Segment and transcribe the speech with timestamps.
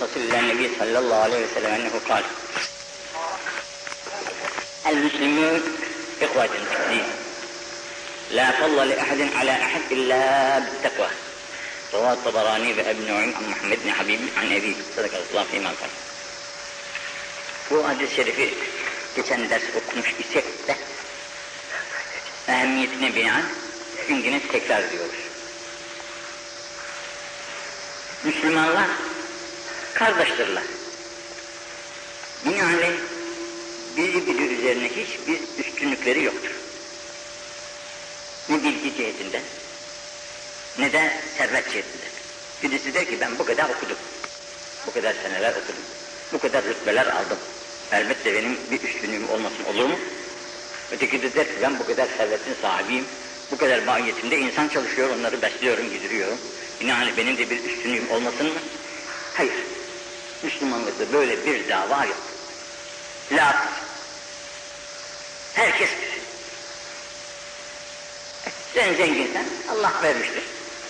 [0.00, 2.24] يتصل إلى النبي صلى الله عليه وسلم أنه قال
[4.86, 5.62] المسلمون
[6.22, 7.04] إخوة في الدين
[8.30, 11.08] لا فضل لأحد على أحد إلا بالتقوى
[11.92, 15.90] رواه الطبراني بابن نعيم عن محمد بن حبيب عن أبيه صدق الله فيما قال
[17.70, 18.54] Bu hadis-i şerifi
[19.16, 20.76] geçen ders okumuş isek de
[22.48, 23.44] ehemmiyetine binaen
[24.08, 25.20] yine tekrar ediyoruz.
[28.24, 28.88] Müslümanlar
[30.00, 30.62] kardeştirler.
[32.44, 32.98] Binaenaleyh
[33.96, 36.50] biri biri üzerine hiçbir üstünlükleri yoktur.
[38.48, 39.40] Ne bilgi cihetinde
[40.78, 42.06] ne de servet cihetinde.
[42.62, 43.96] Birisi der ki ben bu kadar okudum.
[44.86, 45.84] Bu kadar seneler okudum.
[46.32, 47.38] Bu kadar rütbeler aldım.
[47.92, 49.98] Elbette benim bir üstünlüğüm olmasın olur mu?
[50.92, 53.04] Öteki de der ki ben bu kadar servetin sahibiyim.
[53.50, 56.38] Bu kadar mahiyetimde insan çalışıyor, onları besliyorum, gidiyorum.
[56.80, 58.60] Yani benim de bir üstünlüğüm olmasın mı?
[59.34, 59.54] Hayır.
[60.42, 62.16] Müslümanlıkta böyle bir dava yok.
[63.32, 63.68] La
[65.54, 65.90] Herkes
[68.74, 70.42] sen zenginsen Allah vermiştir.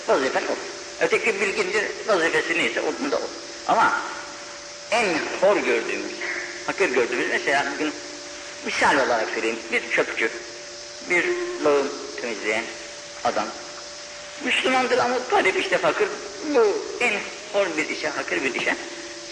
[0.09, 0.57] Vazifen olur.
[1.01, 3.29] Öteki bilgindir, vazifesi neyse onun da olur.
[3.69, 4.01] Ama
[4.91, 6.13] en hor gördüğümüz,
[6.67, 7.93] hakir gördüğümüz mesela bugün
[8.65, 10.31] misal olarak söyleyeyim bir çöpçü,
[11.11, 11.25] bir
[11.65, 11.89] lağım
[12.21, 12.65] temizleyen
[13.25, 13.47] adam.
[14.45, 16.09] Müslümandır ama garip işte fakir.
[16.55, 17.13] Bu en
[17.53, 18.77] hor bir işe, hakir bir işe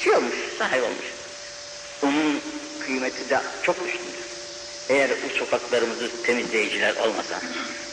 [0.04, 1.06] şey olmuş, sahip olmuş.
[2.02, 2.40] Onun
[2.86, 4.18] kıymeti de çok üstündür.
[4.88, 7.40] Eğer bu sokaklarımızı temizleyiciler olmasa,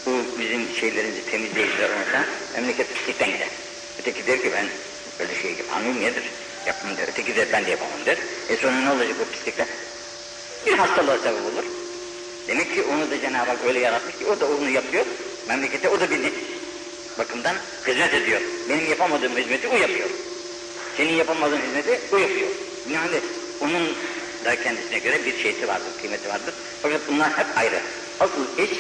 [0.06, 2.26] bu bizim şeylerimizi temizleyiciler olmasa
[2.56, 3.48] memleket pislikten gider.
[4.00, 4.66] Öteki der ki ben
[5.20, 6.24] böyle şey yapamıyorum nedir?
[6.66, 7.08] Yapmam der.
[7.08, 8.18] Öteki der ben de yapamam der.
[8.50, 9.68] E sonra ne olacak bu pislikler?
[10.66, 11.64] Bir hastalığa sebep olur.
[12.48, 15.06] Demek ki onu da Cenab-ı Hak öyle yaratmış ki o da onu yapıyor.
[15.48, 16.34] Memlekete o da bir
[17.18, 17.56] bakımdan
[17.88, 18.42] hizmet ediyor.
[18.70, 20.10] Benim yapamadığım hizmeti o yapıyor.
[20.98, 22.50] Senin yapamadığın hizmeti o yapıyor.
[22.90, 23.20] Yani
[23.62, 23.96] onun
[24.46, 26.54] da kendisine göre bir şeysi vardır, kıymeti vardır.
[26.82, 27.80] Fakat bunlar hep ayrı.
[28.20, 28.72] Asıl iş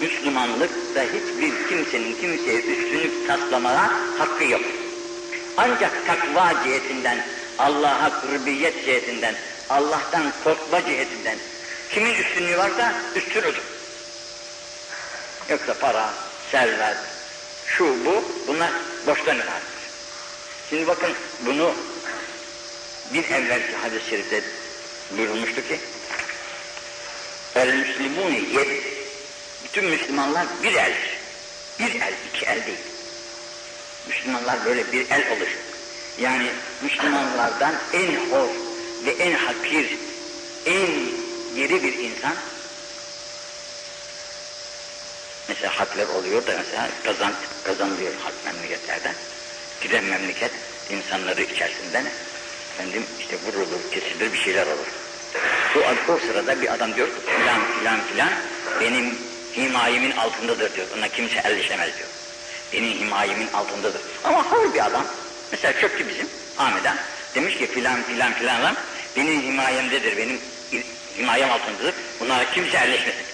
[0.00, 4.60] Müslümanlıkta hiçbir kimsenin kimseye üstünlük taslamaya hakkı yok.
[5.56, 7.26] Ancak takva cihetinden,
[7.58, 9.34] Allah'a kurbiyet cihetinden,
[9.70, 11.38] Allah'tan korkma cihetinden
[11.90, 13.62] kimin üstünlüğü varsa üstün odur.
[15.48, 16.10] Yoksa para,
[16.50, 16.96] servet,
[17.66, 18.70] şu bu, bunlar
[19.06, 19.77] boştan ibarettir.
[20.70, 21.12] Şimdi bakın
[21.46, 21.74] bunu
[23.14, 24.42] bir evvelki hadis-i şerifte
[25.10, 25.80] buyurulmuştu ki
[27.54, 28.82] El Müslümune yed
[29.64, 31.18] bütün Müslümanlar bir eldir.
[31.78, 32.78] Bir el, iki el değil.
[34.08, 35.48] Müslümanlar böyle bir el olur.
[36.20, 36.50] Yani
[36.82, 38.48] Müslümanlardan en hor
[39.06, 39.98] ve en hakir,
[40.66, 40.90] en
[41.56, 42.34] geri bir insan
[45.48, 47.32] mesela haklar oluyor da mesela kazan,
[47.64, 49.14] kazanılıyor hak memleketlerde.
[49.80, 50.50] Giden memleket
[50.90, 52.04] insanları içerisinden
[52.74, 54.86] efendim işte vurulur, kesilir bir şeyler olur.
[55.74, 58.30] Bu o sırada bir adam diyor ki filan filan filan
[58.80, 59.18] benim
[59.56, 60.86] himayemin altındadır diyor.
[60.98, 62.08] Ona kimse elleşemez diyor.
[62.72, 64.00] Benim himayemin altındadır.
[64.24, 65.06] Ama hor bir adam.
[65.50, 66.28] Mesela çöpçü bizim
[66.58, 66.92] Ahmet'e
[67.34, 68.76] demiş ki filan filan filan lan
[69.16, 70.40] benim himayemdedir, benim
[71.18, 71.94] himayem altındadır.
[72.20, 73.26] Bunlara kimse elleşmesin.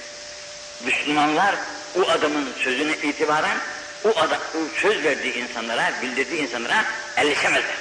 [0.85, 1.55] Müslümanlar
[1.97, 3.57] o adamın sözüne itibaren
[4.05, 6.85] o adam o söz verdiği insanlara, bildirdiği insanlara
[7.17, 7.77] elleşemezler.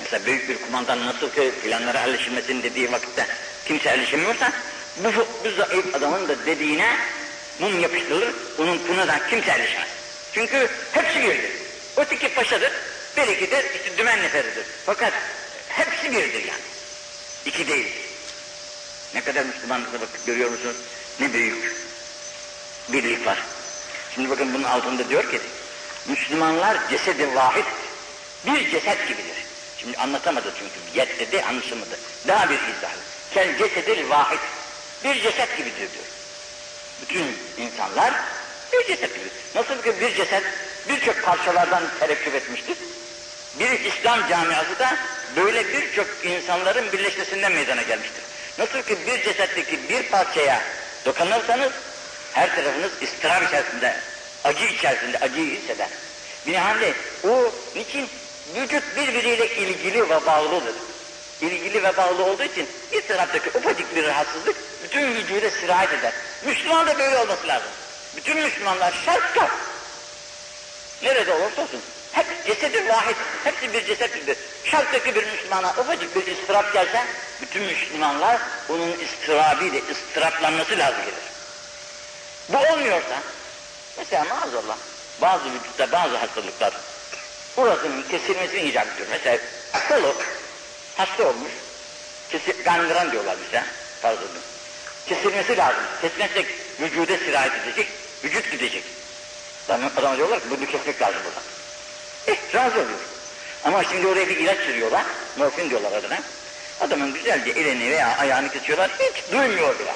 [0.00, 3.26] Mesela büyük bir kumandan nasıl ki filanlara elleşilmesin dediği vakitte
[3.64, 4.52] kimse elleşemiyorsa
[4.96, 5.08] bu,
[5.44, 6.96] bu zayıf adamın da dediğine
[7.58, 9.88] mum yapıştırılır, onun kına da kimse erişmez.
[10.32, 11.50] Çünkü hepsi birdir.
[11.96, 12.72] Öteki paşadır,
[13.16, 14.64] birikidir, işte dümen neferidir.
[14.86, 15.12] Fakat
[15.68, 16.60] hepsi birdir yani.
[17.46, 17.92] İki değil.
[19.14, 20.76] Ne kadar Müslümanlıkla bakıp görüyor musunuz?
[21.20, 21.76] Ne büyük
[22.88, 23.38] birlik var.
[24.14, 25.40] Şimdi bakın bunun altında diyor ki,
[26.06, 27.64] Müslümanlar cesedi vahid,
[28.46, 29.36] bir ceset gibidir.
[29.78, 31.98] Şimdi anlatamadı çünkü, yet dedi, anlaşılmadı.
[32.28, 32.90] Daha bir izah.
[33.34, 34.38] Kel cesedil vahid,
[35.04, 36.04] bir ceset gibidir diyor
[37.02, 38.14] bütün insanlar
[38.72, 39.28] bir ceset gibi.
[39.54, 40.42] Nasıl ki bir ceset
[40.88, 42.76] birçok parçalardan terekküp etmiştir.
[43.58, 44.96] Bir İslam camiası da
[45.36, 48.22] böyle birçok insanların birleşmesinden meydana gelmiştir.
[48.58, 50.62] Nasıl ki bir cesetteki bir parçaya
[51.06, 51.72] dokunursanız
[52.34, 53.96] her tarafınız istirap içerisinde,
[54.44, 55.88] acı içerisinde, acıyı hisseder.
[56.46, 56.94] Binaenaleyh
[57.24, 58.08] o niçin
[58.56, 60.74] vücut birbiriyle ilgili ve bağlıdır.
[61.40, 66.12] İlgili ve bağlı olduğu için bir taraftaki ufacık bir rahatsızlık bütün vücuda sirayet eder.
[66.46, 67.68] Müslüman da böyle olması lazım.
[68.16, 69.50] Bütün Müslümanlar şart yok.
[71.02, 71.80] Nerede olursa olsun.
[72.12, 74.38] Hep cesedi vahid, hepsi bir cesettir.
[74.64, 77.04] Şarttaki bir Müslümana ufacık bir istirap gelse,
[77.42, 81.31] bütün Müslümanlar onun istirabıyla istiraplanması lazım gelir.
[82.48, 83.22] Bu olmuyorsa,
[83.98, 84.76] mesela maazallah,
[85.22, 86.74] bazı vücutta bazı hastalıklar,
[87.56, 89.08] burasının kesilmesini icap ediyor.
[89.10, 89.38] Mesela
[89.88, 90.14] kolu
[90.96, 91.52] Hasta olmuş.
[92.30, 93.64] Kesi, gandıran diyorlar bize.
[94.02, 94.22] Fazla
[95.06, 95.82] Kesilmesi lazım.
[96.00, 96.46] Kesmezsek
[96.80, 97.88] vücuda sirayet edecek,
[98.24, 98.84] vücut gidecek.
[99.68, 101.42] Adam, adam diyorlar ki bunu kesmek lazım buradan.
[102.26, 102.98] Eh razı oluyor.
[103.64, 105.04] Ama şimdi oraya bir ilaç sürüyorlar,
[105.36, 106.18] morfin diyorlar adına.
[106.80, 109.94] Adamın güzelce elini veya ayağını kesiyorlar, hiç duymuyor bile.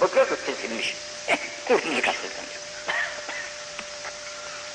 [0.00, 0.94] Bakıyorsun kesilmiş.
[1.28, 1.36] Eh,
[1.68, 2.44] kurtulduk hastalıktan.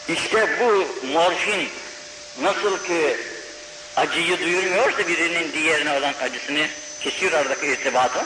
[0.10, 1.70] İşte bu morfin
[2.42, 3.18] nasıl ki
[3.96, 6.68] acıyı duyurmuyorsa birinin diğerine olan acısını
[7.02, 8.26] kesiyor aradaki irtibatı.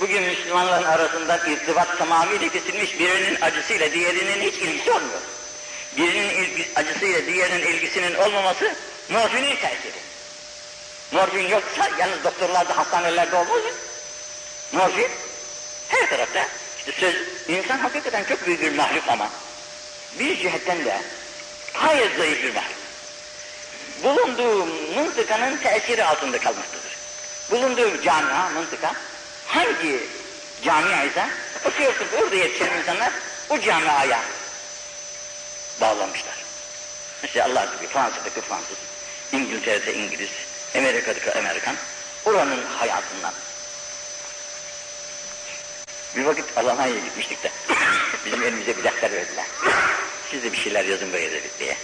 [0.00, 5.20] Bugün Müslümanların arasında irtibat tamamıyla kesilmiş birinin acısıyla diğerinin hiç ilgisi olmuyor.
[5.96, 8.74] Birinin ilgi, acısıyla diğerinin ilgisinin olmaması
[9.08, 10.02] morfinin tesiri.
[11.12, 13.70] Morfin yoksa yalnız doktorlarda, hastanelerde olmaz mı?
[14.72, 15.08] Morfin
[15.92, 16.48] her tarafta.
[16.78, 17.14] İşte söz,
[17.48, 19.28] insan hakikaten çok büyük bir mahluk ama
[20.18, 21.00] bir cihetten de
[21.82, 22.82] gayet zayıf bir mahluk.
[24.02, 26.96] Bulunduğu mıntıkanın tesiri altında kalmaktadır.
[27.50, 28.92] Bulunduğu camia, mıntıka,
[29.46, 30.00] hangi
[30.64, 31.28] camia ise
[31.64, 33.12] bakıyorsun orada yetişen insanlar
[33.50, 34.20] o camiaya
[35.80, 36.34] bağlamışlar.
[37.22, 38.76] Mesela Allah gibi Fransa'daki Fransız,
[39.32, 40.30] İngiltere'de İngiliz,
[40.76, 41.76] Amerika'daki Amerikan,
[42.24, 43.32] oranın hayatından.
[46.16, 47.50] Bir vakit Almanya'ya gitmiştik de
[48.26, 49.46] bizim elimize defter verdiler.
[50.30, 51.76] Siz de bir şeyler yazın buraya dedik diye.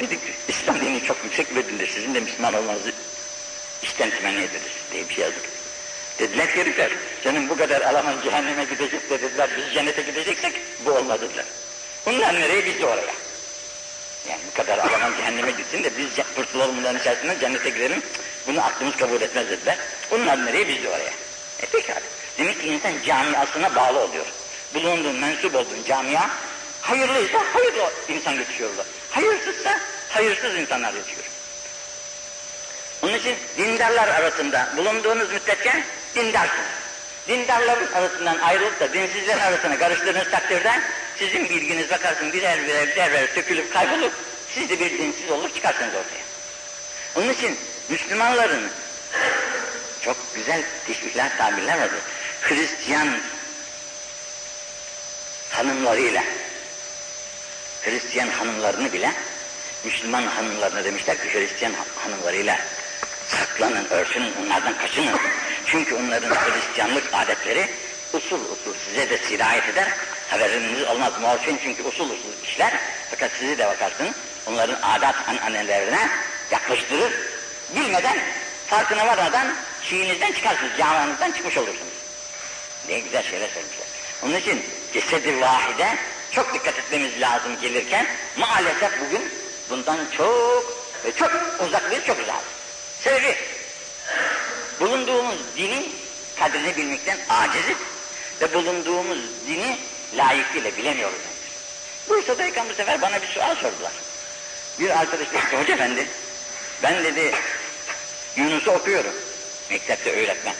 [0.00, 1.88] Dedik İslam dini çok yüksek bir dindir.
[1.94, 2.92] Sizin de Müslüman olmanızı
[3.82, 5.42] işten temenni ederiz diye bir şey yazdık.
[6.18, 6.90] Dediler ki herifler,
[7.22, 10.52] senin bu kadar Alman cehenneme gidecek de dediler, biz cennete gideceksek
[10.84, 11.44] bu olmaz dediler.
[12.06, 13.14] Bunlar nereye biz de oraya.
[14.28, 18.02] Yani bu kadar Alman cehenneme gitsin de biz kurtulalım bunların içerisinden cennete girelim,
[18.46, 19.78] bunu aklımız kabul etmez dediler.
[20.10, 21.27] Bunlar nereye biz de oraya.
[21.62, 22.00] E pekala.
[22.38, 24.26] Demek ki insan camiasına bağlı oluyor.
[24.74, 26.30] Bulunduğun, mensup olduğun camia,
[26.80, 28.86] hayırlıysa hayırlı insan yetişiyorlar.
[29.10, 31.24] Hayırsızsa hayırsız insanlar yetişiyor.
[33.02, 35.84] Onun için dindarlar arasında bulunduğunuz müddetçe
[36.14, 36.68] dindarsınız.
[37.28, 40.80] Dindarların arasından ayrılıp da dinsizlerin arasına karıştırdığınız takdirde
[41.18, 44.10] sizin bilginiz bakarsın birer birer birer birer sökülüp kaybolur.
[44.54, 46.24] Siz de bir dinsiz olur çıkarsınız ortaya.
[47.16, 47.58] Onun için
[47.88, 48.70] Müslümanların
[50.00, 52.00] çok güzel teşvikler, tabirler vardır.
[52.40, 53.08] Hristiyan
[55.50, 56.24] hanımlarıyla
[57.82, 59.12] Hristiyan hanımlarını bile
[59.84, 61.72] Müslüman hanımlarına demişler ki Hristiyan
[62.04, 62.58] hanımlarıyla
[63.28, 65.20] saklanın, örtünün, onlardan kaçının.
[65.66, 67.68] Çünkü onların Hristiyanlık adetleri
[68.12, 69.88] usul usul size de sirayet eder.
[70.30, 71.12] Haberiniz olmaz.
[71.20, 72.74] Morfin çünkü usul usul işler.
[73.10, 74.14] Fakat sizi de bakarsın
[74.46, 75.14] onların adat
[75.46, 76.08] annelerine
[76.50, 77.12] yaklaştırır.
[77.76, 78.18] Bilmeden,
[78.66, 79.54] farkına varmadan
[79.88, 81.92] şiinizden çıkarsınız, camianızdan çıkmış olursunuz.
[82.88, 83.86] Ne güzel şeyler söylemişler.
[84.22, 85.96] Onun için cesedi vahide
[86.32, 88.06] çok dikkat etmemiz lazım gelirken
[88.36, 89.32] maalesef bugün
[89.70, 90.64] bundan çok
[91.04, 91.30] ve çok
[91.66, 92.36] uzaklıyız, çok uzak.
[93.04, 93.36] Sebebi
[94.80, 95.94] bulunduğumuz dinin
[96.38, 97.76] kadrini bilmekten aciziz
[98.40, 99.78] ve bulunduğumuz dini
[100.16, 101.18] layıkıyla bilemiyoruz.
[102.08, 103.92] Bursa'dayken bu sefer bana bir sual sordular.
[104.80, 106.06] Bir arkadaş dedi hoca efendi,
[106.82, 107.34] ben dedi
[108.36, 109.12] Yunus'u okuyorum.
[109.70, 110.54] Mektepte öğretmen.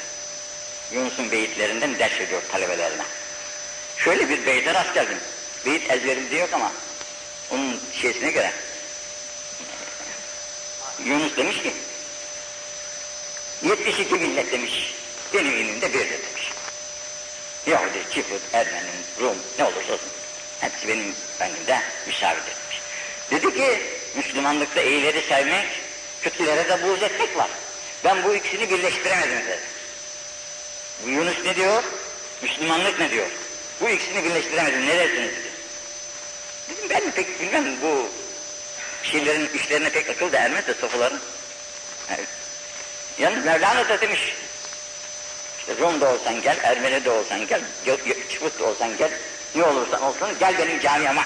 [0.93, 3.03] Yunus'un beyitlerinden ders ediyor talebelerine.
[3.97, 5.19] Şöyle bir beyte rast geldim.
[5.67, 6.73] Beyit ezberimde yok ama
[7.51, 8.53] onun şeysine göre
[11.05, 11.73] Yunus demiş ki
[13.63, 14.95] 72 millet demiş
[15.35, 16.53] benim elimde birdir demiş.
[17.67, 20.09] Yahudi, Çifut, Ermeni, Rum ne olursa olsun
[20.61, 22.81] hepsi benim önümde müsavidir demiş.
[23.31, 23.83] Dedi ki
[24.15, 25.69] Müslümanlıkta iyileri sevmek,
[26.23, 27.49] kötülere de buğz etmek var.
[28.05, 29.61] Ben bu ikisini birleştiremedim.
[31.05, 31.83] Bu Yunus ne diyor?
[32.43, 33.27] Müslümanlık ne diyor?
[33.81, 35.49] Bu ikisini birleştiremedim, ne dersiniz dedi.
[36.69, 38.09] Dedim ben pek bilmem bu
[39.03, 41.21] şeylerin işlerine pek akıl da ermez de sofuların.
[42.11, 42.25] Yani,
[43.19, 44.21] yalnız Mevlana da demiş,
[45.59, 47.61] işte Rum'da olsan gel, Ermeni'de olsan gel,
[48.33, 49.11] Çıfıt'ta olsan gel,
[49.55, 51.25] ne olursan olsun gel benim camiama.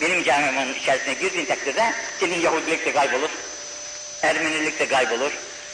[0.00, 3.30] Benim camiamın içerisine girdiğin takdirde senin Yahudilik de kaybolur,
[4.22, 5.32] Ermenilik de kaybolur.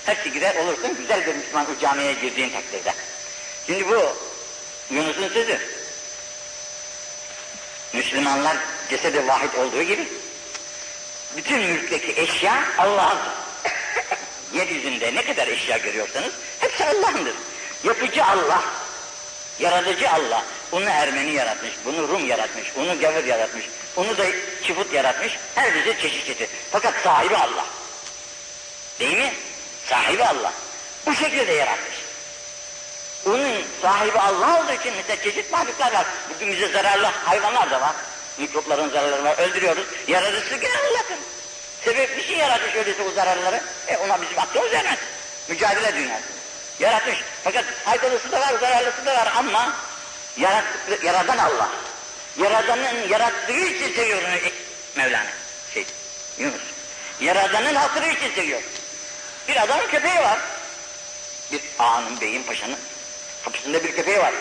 [0.09, 2.95] Hepsi gider olursun güzel bir Müslüman o camiye girdiğin takdirde.
[3.67, 4.17] Şimdi bu
[4.91, 5.59] Yunus'un sözü.
[7.93, 8.57] Müslümanlar
[8.91, 10.09] cesedi vahid olduğu gibi
[11.37, 13.33] bütün mülkteki eşya Allah'ındır.
[14.53, 17.35] Yeryüzünde ne kadar eşya görüyorsanız hepsi Allah'ındır.
[17.85, 18.63] Yapıcı Allah,
[19.59, 20.45] yaratıcı Allah.
[20.73, 23.65] Onu Ermeni yaratmış, bunu Rum yaratmış, onu Gavur yaratmış,
[23.97, 24.27] onu da
[24.63, 25.33] Çifut yaratmış.
[25.55, 26.51] Her birisi çeşit çeşit.
[26.73, 27.65] Fakat sahibi Allah.
[29.01, 29.33] Değil mi?
[29.89, 30.53] Sahibi Allah.
[31.07, 31.95] Bu şekilde yaratmış.
[33.27, 36.07] Onun sahibi Allah olduğu için mesela çeşit mahluklar var.
[36.35, 37.95] Bugün bize zararlı hayvanlar da var.
[38.39, 39.39] Mikropların zararları var.
[39.39, 39.85] Öldürüyoruz.
[40.09, 41.21] Yaratıcısı gene Allah'ın.
[41.85, 43.61] Sebep bir şey yaratmış öyleyse bu zararları.
[43.89, 44.99] E ona bizim aklımız ermez.
[45.49, 46.25] Mücadele dünyası.
[46.79, 47.19] Yaratmış.
[47.45, 49.73] Fakat faydalısı da var, zararlısı da var ama
[50.37, 50.65] yarat,
[51.05, 51.69] yaradan Allah.
[52.39, 54.51] Yaradanın yarattığı için seviyor onu
[54.97, 55.31] Mevlana.
[55.75, 55.87] Şey,
[56.39, 56.63] Yunus.
[57.21, 58.63] Yaradanın hatırı için seviyor.
[59.49, 60.39] Bir adamın köpeği var.
[61.53, 62.79] Bir ağanın, beyin, paşanın
[63.45, 64.35] kapısında bir köpeği var.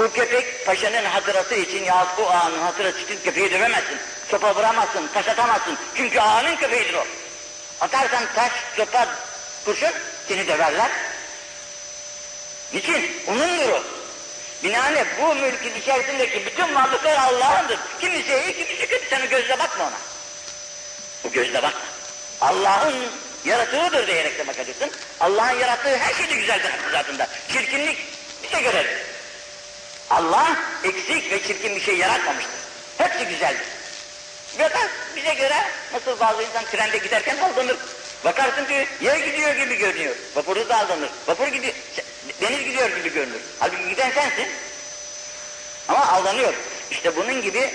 [0.00, 3.98] O köpek paşanın hatırası için ya o ağanın hatırası için köpeği dövemezsin.
[4.30, 5.78] Sopa vuramazsın, taş atamazsın.
[5.96, 7.06] Çünkü ağanın köpeğidir o.
[7.80, 9.08] Atarsan taş, sopa,
[9.64, 9.90] kurşun
[10.28, 10.90] seni döverler.
[12.72, 13.22] Niçin?
[13.26, 13.82] Onundur o.
[14.62, 17.78] Binaenaleyh bu mülkün içerisindeki bütün varlıklar Allah'ındır.
[18.00, 19.08] Kimisi iyi, kimisi kötü.
[19.10, 19.98] Sen gözle bakma ona.
[21.24, 21.80] O gözle bakma.
[22.40, 22.94] Allah'ın
[23.44, 24.90] yaratığıdır diyerek de bakacaksın.
[25.20, 27.28] Allah'ın yarattığı her şey de güzeldir hakkı zatında.
[27.52, 27.98] Çirkinlik
[28.42, 28.96] bize göredir.
[30.10, 32.54] Allah eksik ve çirkin bir şey yaratmamıştır.
[32.98, 33.66] Hepsi güzeldir.
[34.58, 34.80] Ve da
[35.16, 35.56] bize göre
[35.92, 37.76] nasıl bazı insan trende giderken aldanır.
[38.24, 40.16] Bakarsın ki yer gidiyor gibi görünüyor.
[40.34, 41.10] Vapuru da aldanır.
[41.26, 41.74] Vapur gidiyor,
[42.40, 43.40] deniz gidiyor gibi görünür.
[43.58, 44.48] Halbuki giden sensin.
[45.88, 46.54] Ama aldanıyor.
[46.90, 47.70] İşte bunun gibi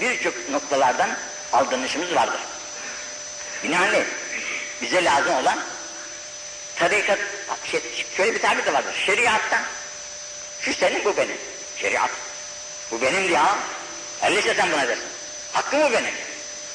[0.00, 1.10] birçok noktalardan
[1.52, 2.40] aldanışımız vardır.
[3.64, 4.04] Binaenaleyh
[4.84, 5.58] bize lazım olan
[6.76, 7.18] tarikat,
[7.70, 7.80] şey,
[8.16, 8.94] şöyle bir tabir de vardır.
[9.06, 9.62] Şeriattan.
[10.60, 11.36] Şu senin, bu benim.
[11.76, 12.10] Şeriat.
[12.90, 13.58] Bu benim ha.
[14.22, 15.04] Elliyse sen buna dersin.
[15.52, 16.14] Hakkı mı benim?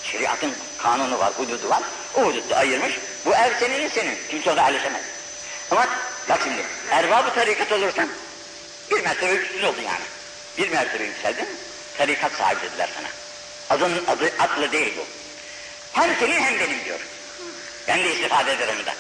[0.04, 1.84] Şeriatın kanunu var, hududu var.
[2.16, 2.94] O hududu ayırmış.
[3.26, 4.18] Bu ev senin, senin.
[4.30, 5.02] Kimse ona elleşemez.
[5.72, 5.88] Ama
[6.30, 6.62] bak şimdi,
[6.92, 8.10] erbabı tarikat olursan
[8.92, 10.06] bir mertebe üstün oldun yani.
[10.58, 11.48] Bir mertebe yükseldin,
[11.98, 13.08] tarikat sahibi dediler sana.
[13.70, 15.06] Adın adı atlı değil bu.
[16.02, 17.00] Hem senin hem benim diyor.
[17.90, 18.96] Ben de istifade ederim ondan.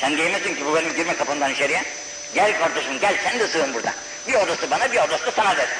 [0.00, 1.84] Sen diyemezsin ki bu benim girme kapından içeriye.
[2.34, 3.94] Gel kardeşim gel sen de sığın burada.
[4.28, 5.76] Bir odası bana bir odası da sana dersin.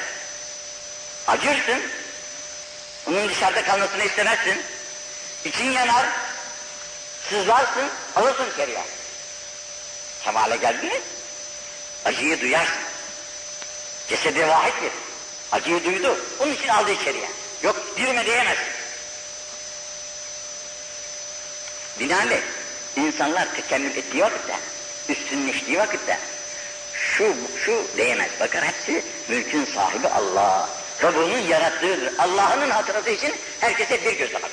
[1.27, 1.81] Acırsın.
[3.07, 4.61] Onun dışarıda kalmasını istemezsin.
[5.45, 6.05] İçin yanar.
[7.29, 7.89] Sızlarsın.
[8.15, 8.83] Alırsın içeriye.
[10.23, 11.01] Kemale geldiniz.
[12.05, 12.81] Acıyı duyarsın.
[14.09, 14.91] Cesedi vahittir.
[15.51, 16.25] Acıyı duydu.
[16.39, 17.29] Onun için aldı içeriye.
[17.63, 18.80] Yok girme diyemezsin.
[21.99, 22.41] Binaenaleyh
[22.95, 24.55] insanlar tekemmül ettiği vakitte,
[25.09, 26.19] üstünleştiği vakitte
[26.93, 28.29] şu, şu diyemez.
[28.39, 30.69] Bakar hepsi mülkün sahibi Allah.
[31.03, 32.13] Rabbu'nun yarattığıdır.
[32.17, 34.51] Allah'ın hatırası için herkese bir gözle bakar.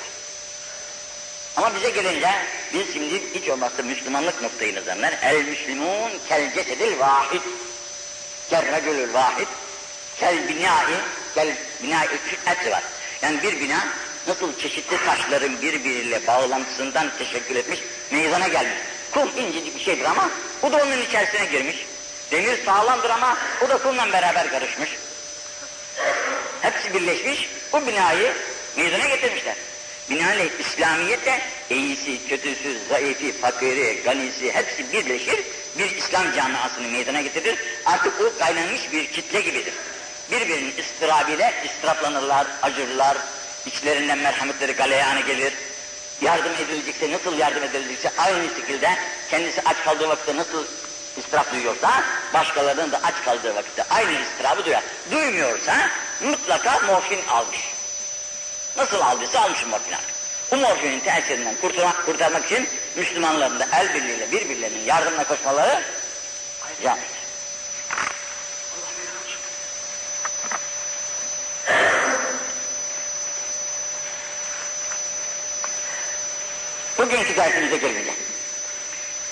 [1.57, 2.31] Ama bize gelince
[2.75, 5.15] biz şimdi hiç olmazsa Müslümanlık noktayı nazarlar.
[5.23, 7.43] El Müslümun kel cesedil vahid.
[8.51, 9.47] Kel racülül vahid.
[10.21, 10.95] Kel binai.
[11.35, 12.09] Kel binai.
[12.45, 12.83] Hepsi var.
[13.23, 13.87] Yani bir bina
[14.29, 17.81] nasıl çeşitli taşların birbiriyle bağlantısından teşekkür etmiş,
[18.11, 18.79] meydana gelmiş.
[19.13, 20.31] Kum incecik bir şeydir ama
[20.63, 21.77] bu da onun içerisine girmiş.
[22.31, 24.91] Demir sağlamdır ama o da kumla beraber karışmış.
[26.63, 28.33] Hepsi birleşmiş, bu binayı
[28.77, 29.55] meydana getirmişler.
[30.11, 35.41] Binaenaleyh İslamiyet de iyisi, kötüsü, zayıfı, fakiri, ganisi hepsi birleşir,
[35.79, 37.59] bir İslam camiasını meydana getirir.
[37.87, 39.75] Artık o kaynanmış bir kitle gibidir.
[40.31, 43.17] Birbirinin istirabıyla istiraplanırlar, acırlar,
[43.67, 45.53] içlerinden merhametleri galeyana gelir.
[46.21, 48.91] Yardım edilecekse, nasıl yardım edilecekse aynı şekilde
[49.31, 50.65] kendisi aç kaldığı vakitte nasıl
[51.17, 54.83] istirap duyuyorsa, başkalarının da aç kaldığı vakitte aynı istirabı duyar.
[55.11, 57.59] Duymuyorsa mutlaka morfin almış.
[58.77, 60.19] Nasıl aldıysa almış morfin artık.
[60.51, 65.83] Bu morfinin tesirinden kurtulmak, kurtarmak için Müslümanların da el birliğiyle birbirlerinin yardımına koşmaları
[66.83, 67.18] caiz.
[77.09, 78.15] Bugünkü dersimize gelince.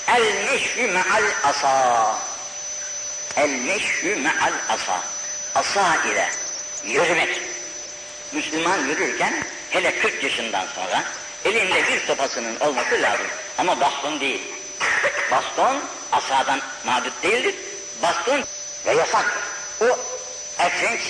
[0.07, 2.15] El meşhü me'al asa.
[3.35, 5.01] El meşhü me'al asa.
[5.55, 6.29] Asa ile
[6.83, 7.41] yürümek.
[8.31, 11.03] Müslüman yürürken hele 40 yaşından sonra
[11.45, 13.27] elinde bir sopasının olması lazım.
[13.57, 14.41] Ama baston değil.
[15.31, 15.77] Baston
[16.11, 17.55] asadan mağdut değildir.
[18.01, 18.43] Baston
[18.85, 19.25] ve yasak.
[19.81, 19.99] O
[20.57, 21.01] erkenç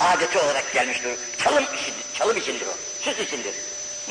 [0.00, 1.18] adeti olarak gelmiştir.
[1.44, 3.04] Çalım işidir, çalım içindir o.
[3.04, 3.54] Süs içindir.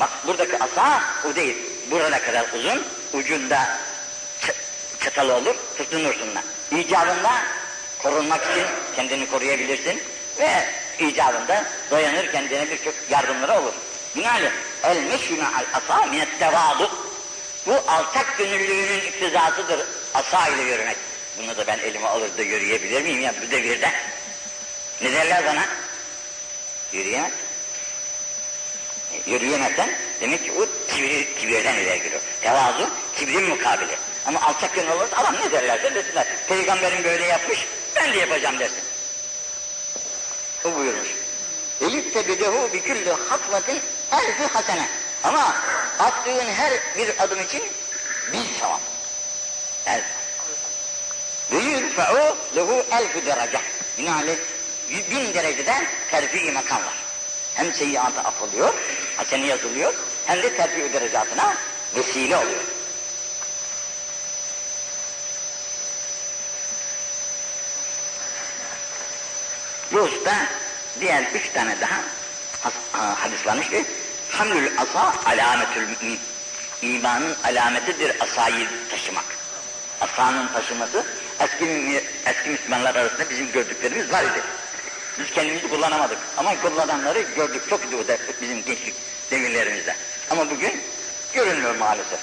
[0.00, 1.77] Bak buradaki asa o değil.
[1.90, 3.78] Burada kadar uzun, ucunda
[5.00, 6.42] çatalı olur, tutunursun da.
[6.76, 7.30] İcabında
[8.02, 8.66] korunmak için
[8.96, 10.02] kendini koruyabilirsin
[10.38, 10.64] ve
[10.98, 13.72] icabında dayanır kendine birçok yardımları olur.
[14.16, 14.50] Binaenaleyh
[14.84, 16.90] el meşhûne al asa minet tevâdu.
[17.66, 19.80] Bu alçak gönüllülüğünün iktizasıdır
[20.14, 20.96] asa ile yürümek.
[21.38, 23.92] Bunu da ben elime alır da yürüyebilir miyim ya bu devirde?
[25.00, 25.64] Ne derler bana?
[26.92, 27.32] Yürüyemez.
[29.28, 32.20] Yürüyemezsen demek ki o kibir, kibirden ileri giriyor.
[32.40, 33.96] Tevazu kibrin mukabili.
[34.26, 36.26] Ama alçak gönül olursa adam ne derlerse desinler.
[36.48, 37.66] Peygamberim böyle yapmış,
[37.96, 38.82] ben de yapacağım dersin.
[40.64, 41.08] O buyurmuş.
[41.80, 43.80] Elifte bidehu bi külli hatvatin
[44.12, 44.88] elfi hasene.
[45.24, 45.56] Ama
[45.98, 47.62] attığın her bir adım için
[48.32, 48.80] bir sevap.
[49.86, 50.02] El.
[51.52, 53.60] Ve yürfe'u lehu elfü derece.
[53.98, 54.38] Binaenaleyh
[55.10, 57.07] bin dereceden terfi makam var.
[57.58, 58.74] Hem seyyiatı affolıyor,
[59.16, 59.94] haseni yazılıyor,
[60.26, 61.54] hem de terfi derecatına
[61.96, 62.60] vesile oluyor.
[69.92, 70.34] Bu usta
[71.00, 72.00] diğer üç tane daha
[73.14, 73.84] hadis varmış ki
[74.30, 76.20] Hamlül asa alametül mümin.
[76.82, 79.24] İmanın alametidir asayı taşımak.
[80.00, 81.06] Asanın taşıması
[81.40, 84.42] eski, eski Müslümanlar arasında bizim gördüklerimiz var idi.
[85.18, 88.04] Biz kendimizi kullanamadık ama kullananları gördük çok idi o
[88.42, 88.94] bizim gençlik
[89.30, 89.96] devirlerimizde.
[90.30, 90.80] Ama bugün
[91.32, 92.20] görünmüyor maalesef.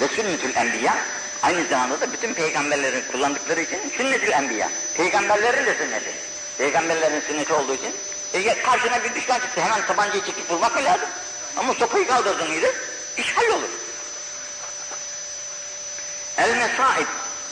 [0.00, 0.96] Ve sünnetül enbiya
[1.42, 4.68] aynı zamanda da bütün peygamberlerin kullandıkları için sünnetül enbiya.
[4.96, 6.12] Peygamberlerin de sünneti.
[6.58, 7.94] Peygamberlerin sünneti olduğu için
[8.34, 11.08] e, karşına bir düşman çıktı hemen tabancayı çekip vurmak mı lazım?
[11.56, 12.66] Ama sopayı kaldırdın mıydı?
[13.16, 13.68] İş hallolur.
[16.38, 17.06] El mesaib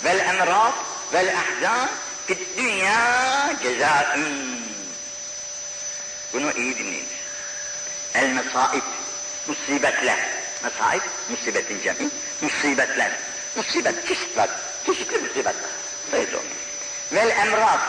[0.05, 0.73] vel emrad
[1.13, 1.89] vel ahzan
[2.27, 4.61] fid dünya cezaün.
[6.33, 7.09] Bunu iyi dinleyin.
[8.15, 8.83] El mesaib,
[9.47, 10.19] musibetler.
[10.63, 12.11] Mesaib, musibetin cemi.
[12.41, 13.11] Musibetler.
[13.57, 14.51] Musibet, çeşit var.
[14.87, 15.71] Çeşitli musibetler.
[16.11, 16.57] Sayısı olmuyor.
[17.13, 17.81] Vel emrad,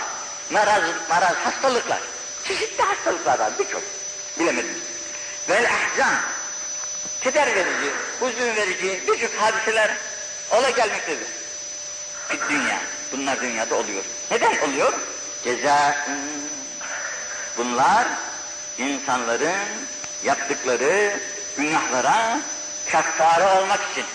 [0.49, 1.99] maraz, maraz, hastalıklar.
[2.47, 3.83] Çeşitli hastalıklar var birçok.
[4.39, 4.81] Bilemediniz.
[5.49, 6.15] Vel ahzan,
[7.21, 9.91] keder verici, huzun verici birçok hadiseler
[10.51, 11.27] ola gelmektedir.
[12.29, 14.03] Bir dünya, bunlar dünyada oluyor.
[14.31, 14.93] Neden oluyor?
[15.43, 16.05] Ceza,
[17.57, 18.07] bunlar
[18.77, 19.67] insanların
[20.23, 21.19] yaptıkları
[21.57, 22.39] günahlara
[22.91, 24.05] kaffare olmak için.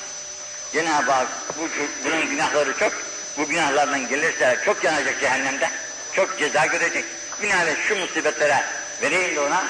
[0.72, 1.68] Cenab-ı Hak bu,
[2.04, 2.92] bunun günahları çok,
[3.38, 5.70] bu günahlardan gelirse çok yanacak cehennemde,
[6.12, 7.04] çok ceza görecek.
[7.42, 8.64] Binaenaleyh şu musibetlere
[9.02, 9.64] vereyim de ona,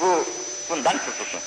[0.00, 0.24] bu
[0.70, 1.40] bundan kurtulsun.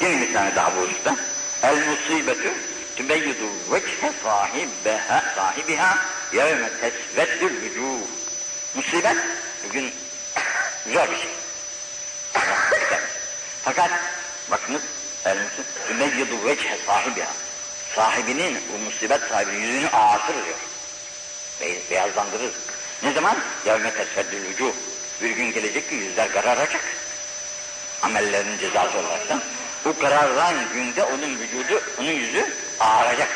[0.00, 1.16] Yine bir tane daha bu usta.
[1.62, 2.52] El musibetü
[2.96, 5.98] tübeyyidu vekhe sahibiha, sahibiha
[6.32, 8.06] yevme tesveddül vücuh.
[8.74, 9.16] Musibet
[9.64, 9.94] bugün
[10.92, 11.30] zor bir şey.
[13.64, 13.90] Fakat
[14.50, 14.82] bakınız
[15.24, 17.32] el musibet tübeyyidu vekhe sahibiha.
[17.96, 20.58] Sahibinin, bu musibet sahibinin yüzünü ağartır diyor.
[21.90, 22.52] Beyazlandırır.
[23.02, 23.38] Ne zaman?
[23.66, 24.72] Yevme tesveddül vücuh.
[25.22, 26.80] Bir gün gelecek ki yüzler kararacak
[28.02, 29.42] amellerinin cezası olaraktan
[29.84, 32.46] bu kararlan günde onun vücudu, onun yüzü
[32.80, 33.28] ağaracak.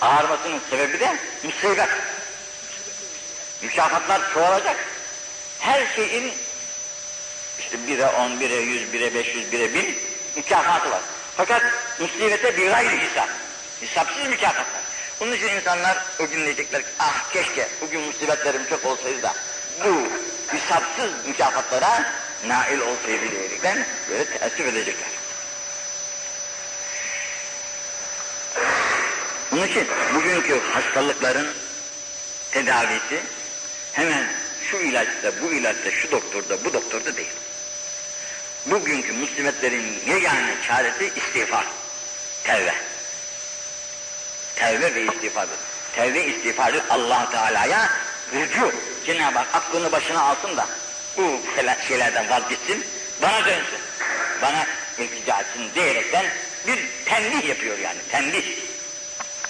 [0.00, 1.88] Ağarmasının sebebi de musibet.
[3.62, 4.76] Mükafatlar çoğalacak.
[5.58, 6.32] Her şeyin
[7.58, 9.98] işte bire on, bire yüz, bire beş yüz, bire bin
[10.36, 11.00] mükafatı var.
[11.36, 11.62] Fakat
[11.98, 13.28] musibete bir gayri hesap.
[13.80, 14.82] Hesapsız mükafatlar.
[15.20, 19.34] Onun için insanlar o gün diyecekler ki ah keşke bugün musibetlerim çok olsaydı da
[19.84, 20.08] bu
[20.52, 22.12] hesapsız mükafatlara
[22.46, 25.08] nail olsaydı diyerekten böyle teessüf edecekler.
[29.52, 31.48] Onun için bugünkü hastalıkların
[32.50, 33.20] tedavisi
[33.92, 34.26] hemen
[34.70, 37.32] şu ilaçta, bu ilaçta, şu doktorda, bu doktorda değil.
[38.66, 41.66] Bugünkü musibetlerin yegane çaresi istiğfar,
[42.44, 42.74] tevbe.
[44.56, 45.56] Tevbe ve istiğfardır.
[45.94, 47.90] Tevbe istiğfarı allah Teala'ya
[48.34, 48.72] rücu.
[49.06, 50.66] Cenab-ı Hak aklını başına alsın da
[51.16, 51.40] bu
[51.88, 52.84] şeylerden vazgeçsin,
[53.22, 53.78] bana dönsün.
[54.42, 54.66] Bana
[54.98, 56.26] iltica etsin diyerekten
[56.66, 58.44] bir tembih yapıyor yani, tembih.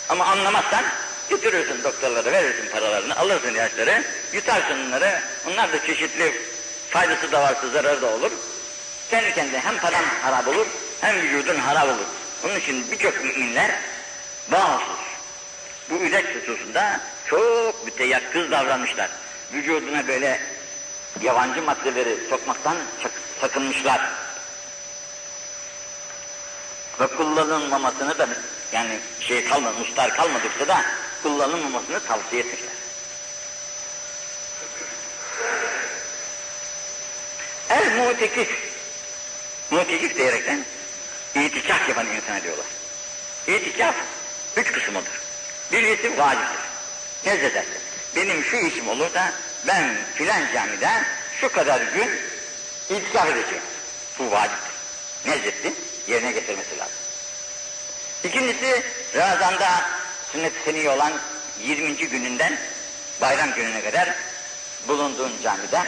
[0.08, 0.84] Ama anlamazsan
[1.30, 5.20] götürürsün doktorlara, verirsin paralarını, alırsın ilaçları, yutarsın onları.
[5.46, 6.32] Onlar da çeşitli
[6.90, 8.30] faydası da varsa zararı da olur.
[9.10, 10.66] Kendi kendine hem paran harap olur,
[11.00, 12.06] hem vücudun harap olur.
[12.44, 13.70] Onun için birçok müminler
[14.52, 14.96] bağımsız.
[15.90, 19.10] Bu ilaç hususunda çok müteyakkız davranmışlar.
[19.52, 20.40] Vücuduna böyle
[21.20, 22.76] yabancı maddeleri sokmaktan
[23.40, 24.00] sakınmışlar.
[27.00, 28.28] Ve kullanılmamasını da
[28.72, 30.84] yani şey kalmadı, mustar kalmadıkça da
[31.22, 32.72] kullanılmamasını tavsiye etmişler.
[37.70, 38.48] El mutekif,
[39.70, 40.64] mutekif diyerekten
[41.34, 42.66] itikaf yapan insana diyorlar.
[43.46, 43.94] İtikaf
[44.56, 45.12] üç kısmıdır.
[45.72, 46.60] Birincisi vaciptir.
[47.24, 47.80] Nezledersin.
[48.16, 49.32] Benim şu işim olur da
[49.66, 50.90] ben filan camide
[51.40, 52.10] şu kadar gün
[52.90, 53.62] itikaf edeceğim.
[54.18, 54.72] Bu vaciptir.
[55.26, 56.94] Nezlettin, yerine getirmesi lazım.
[58.24, 58.82] İkincisi
[59.14, 59.90] Ramazan'da
[60.32, 61.12] sünnet seni olan
[61.60, 61.96] 20.
[61.96, 62.58] gününden
[63.20, 64.14] bayram gününe kadar
[64.88, 65.84] bulunduğun camide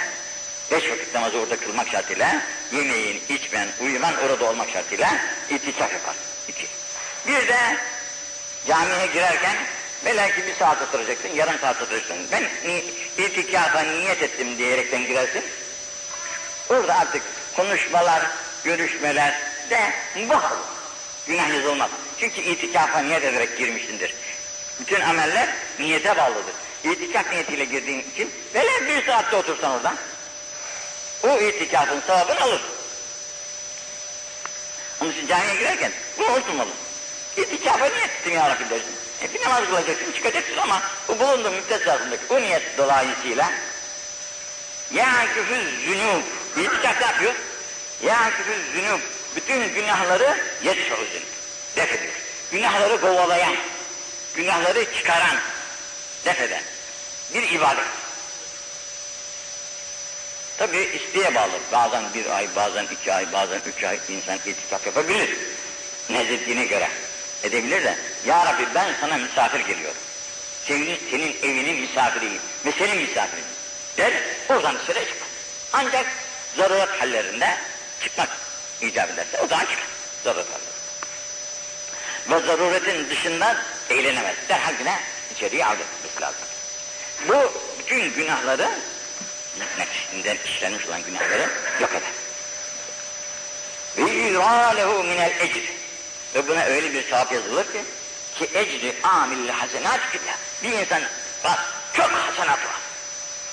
[0.71, 5.17] beş vakit namazı orada kılmak şartıyla yemeğin, içmen, uyuman orada olmak şartıyla
[5.51, 6.15] itikaf yapar.
[6.49, 6.67] İki.
[7.27, 7.77] Bir de
[8.69, 9.57] camiye girerken
[10.05, 12.17] belki bir saat oturacaksın, yarım saat oturacaksın.
[12.33, 12.85] Ben ni,
[13.19, 15.45] itikafa niyet ettim diyerekten girersin.
[16.69, 17.23] Orada artık
[17.57, 18.23] konuşmalar,
[18.64, 19.40] görüşmeler
[19.71, 20.59] de olur.
[21.27, 21.90] Günah yazılmaz.
[22.21, 24.14] Çünkü itikafa niyet ederek girmişsindir.
[24.81, 26.55] Bütün ameller niyete bağlıdır.
[26.85, 29.97] İtikaf niyetiyle girdiğin için böyle bir saatte otursan oradan
[31.23, 32.61] o itikafın sevabını alır.
[35.01, 36.71] Onun için camiye girerken bu unutulmalı.
[37.37, 39.04] İtikafa niyet ettim ya Rabbi dersin.
[39.25, 43.53] E namaz kılacaksın, çıkacaksın ama bu bulunduğun müddet zarfındaki o niyet dolayısıyla
[44.95, 46.23] Yâküfü zünûb
[46.57, 47.35] İtikaf ne yapıyor?
[48.03, 49.01] Yâküfü zünûb
[49.37, 51.35] Bütün günahları yetşu zünûb
[51.77, 52.13] Def ediyor.
[52.53, 53.57] Günahları kovalayan,
[54.35, 55.37] günahları çıkaran,
[56.25, 56.63] def eden
[57.35, 57.85] bir ibadet.
[60.59, 61.53] Tabi isteğe bağlı.
[61.73, 65.37] Bazen bir ay, bazen iki ay, bazen üç ay insan itikaf yapabilir.
[66.11, 66.89] Nezlettiğine göre
[67.43, 70.01] edebilir de ya Rabbi ben sana misafir geliyorum.
[70.67, 73.45] Senin, senin evinin misafiriyim ve senin misafirin.
[73.97, 74.13] Der,
[74.49, 75.29] oradan dışarı çıkar.
[75.73, 76.07] Ancak
[76.57, 77.57] zaruret hallerinde
[78.03, 78.29] çıkmak
[78.81, 79.87] icap ederse o zaman çıkar.
[80.25, 80.75] Zaruret hallerinde.
[82.29, 83.57] Ve zaruretin dışında
[83.91, 84.37] eğlenemez.
[84.49, 85.01] Derhal yine
[85.35, 86.41] içeriye avdet etmesi lazım.
[87.29, 88.71] Bu bütün günahları
[89.79, 91.49] nefsinden işlenmiş olan günahları
[91.81, 92.11] yok eder.
[93.97, 95.73] Ve yürâlehu minel ecr.
[96.35, 97.85] Ve buna öyle bir sevap yazılır ki
[98.38, 100.25] ki ecri amilli hasenat gibi.
[100.62, 101.03] Bir insan
[101.44, 101.59] bak
[101.92, 102.85] çok hasenat var.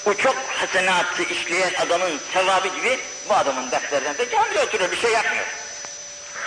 [0.05, 5.11] O çok hasenatı işleyen adamın sevabı gibi bu adamın defterlerinde de camide oturuyor bir şey
[5.11, 5.45] yapmıyor.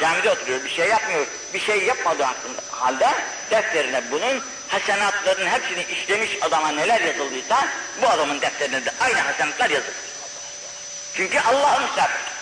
[0.01, 1.27] Camide oturuyor bir şey yapmıyor.
[1.55, 2.27] Bir şey yapmadığı
[2.71, 3.09] halde
[3.51, 7.69] defterine bunun hasenatların hepsini işlemiş adama neler yazıldıysa
[8.03, 9.95] bu adamın defterine de aynı hasenatlar yazılır.
[11.17, 12.35] Çünkü Allah'ın misafir.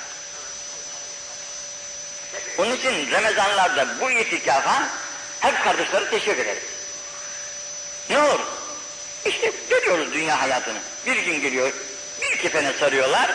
[2.59, 4.83] Onun için Ramazanlarda bu itikafa
[5.43, 6.63] hep kardeşleri teşvik ederiz.
[8.11, 8.41] Ne olur?
[9.25, 10.79] İşte görüyoruz dünya hayatını.
[11.07, 11.73] Bir gün geliyor,
[12.23, 13.35] bir kefene sarıyorlar,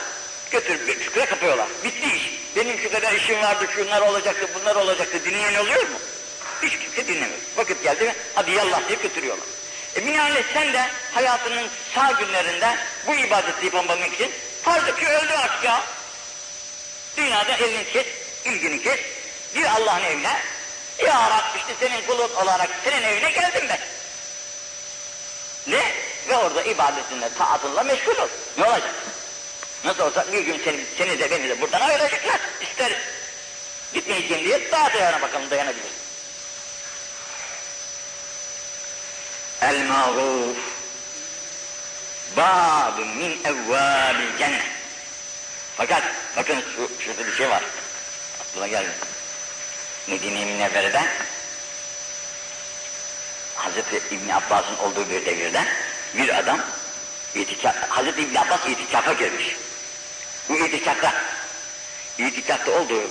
[0.52, 1.67] götürüp bir çukura kapıyorlar.
[1.84, 2.32] Bitti iş.
[2.56, 5.26] Benim şu kadar işim vardı, şunlar olacaktı, bunlar olacaktı.
[5.26, 6.00] Dinleyen oluyor mu?
[6.63, 7.39] Hiç kimse dinlemiyor.
[7.58, 9.48] Vakit geldi mi, hadi yallah diye götürüyorlar.
[9.96, 14.32] E binaenaleyh sen de hayatının sağ günlerinde bu ibadeti yapabilmek için
[14.63, 15.84] farz ki öldü artık ya.
[17.17, 18.06] Dünyada elini kes,
[18.46, 19.00] ilgini kes,
[19.56, 20.41] bir Allah'ın evine,
[21.06, 23.80] Ya Rabbi işte senin kulun olarak senin evine geldim ben.
[25.68, 25.92] Ne?
[26.30, 28.28] Ve orada ibadetinle, taatınla meşgul ol.
[28.58, 28.94] Ne olacak?
[29.84, 32.40] Nasıl olsa bir gün seni, seni de beni de buradan ayıracaklar.
[32.62, 32.92] İster
[33.94, 35.92] gitmeyeceğim diye daha dayana bakalım dayanabilir.
[39.62, 40.58] El mağruf
[42.38, 44.66] bab min evvabil cennet.
[45.78, 46.04] Fakat
[46.38, 47.64] bakın şu, şurada bir şey var.
[48.42, 48.92] Aklıma geldi.
[50.08, 51.02] Medine-i Münevvere'de
[53.56, 55.63] Hazreti İbni Abbas'ın olduğu bir devirde
[56.13, 56.60] bir adam
[57.36, 59.56] itikaf, Hazreti İbni Abbas itikafa girmiş.
[60.50, 61.13] Bu itikafta,
[62.17, 63.02] itikafta olduğu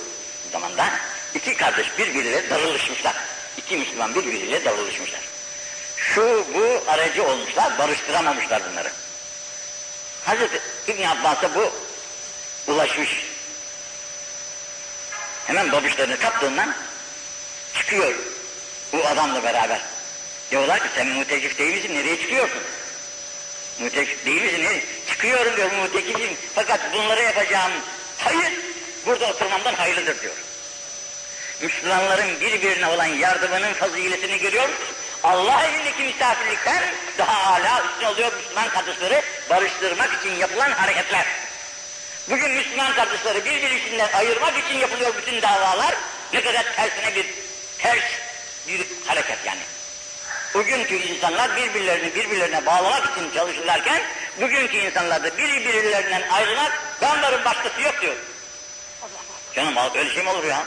[0.51, 0.89] zamanda
[1.35, 3.15] iki kardeş birbiriyle darılışmışlar.
[3.57, 5.21] İki Müslüman birbiriyle darılışmışlar.
[5.97, 8.91] Şu bu aracı olmuşlar, barıştıramamışlar bunları.
[10.25, 11.71] Hazreti İbni Abbas'a bu
[12.67, 13.09] ulaşmış.
[15.47, 16.75] Hemen babuşlarını kaptığından
[17.87, 18.13] çıkıyor
[18.93, 19.81] bu adamla beraber.
[20.51, 21.95] Diyorlar ki sen mutekif değil misin?
[21.95, 22.59] Nereye çıkıyorsun?
[23.79, 24.63] Mutekif değil misin?
[24.63, 24.83] Nereye?
[25.09, 26.37] Çıkıyorum diyor mutekifim.
[26.55, 27.71] Fakat bunları yapacağım
[28.17, 28.51] hayır
[29.05, 30.33] burada oturmamdan hayırlıdır diyor.
[31.61, 34.95] Müslümanların birbirine olan yardımının faziletini görüyor musun?
[35.23, 36.83] Allah evindeki misafirlikten
[37.17, 41.25] daha âlâ üstün oluyor Müslüman kardeşleri barıştırmak için yapılan hareketler.
[42.29, 45.95] Bugün Müslüman kardeşleri birbirisinden ayırmak için yapılıyor bütün davalar.
[46.33, 47.46] Ne kadar tersine bir
[47.87, 48.03] ters
[48.67, 49.59] bir hareket yani.
[50.53, 54.01] Bugünkü insanlar birbirlerini birbirlerine bağlamak için çalışırlarken
[54.41, 58.15] bugünkü insanlar da birbirlerinden ayrılmak ben varım başkası yok diyor.
[59.55, 60.65] Canım öyle şey mi olur ya?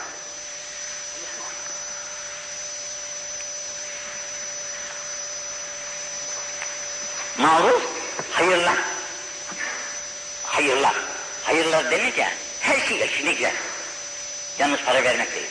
[7.37, 7.83] Maruf,
[8.31, 8.75] hayırlar.
[10.43, 10.95] Hayırlar.
[11.43, 12.27] Hayırlar denince
[12.59, 13.53] her şey eşine girer.
[14.59, 15.47] Yalnız para vermek değil.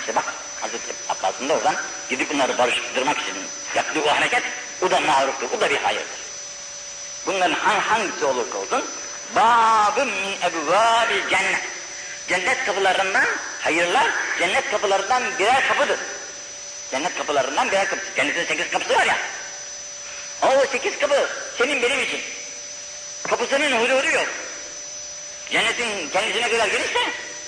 [0.00, 0.24] İşte bak
[0.60, 1.74] Hazreti Abbas'ın da oradan
[2.10, 3.34] gidip bunları barıştırmak için
[3.74, 4.42] yaptığı o hareket
[4.82, 6.18] o da maruftur, o da bir hayırdır.
[7.26, 8.84] Bunların hangisi olursa olsun
[9.36, 11.60] babın min ebvâbil cennet.
[12.28, 13.24] Cennet kapılarından
[13.60, 14.06] hayırlar,
[14.38, 15.98] cennet kapılarından birer kapıdır.
[16.90, 18.02] Cennet kapılarından birer kapı.
[18.16, 19.18] Cennetin sekiz kapısı var ya.
[20.42, 22.20] O sekiz kapı senin benim için.
[23.28, 24.26] Kapısının huzuru yok.
[25.50, 27.00] Cennetin kendisine kadar genişse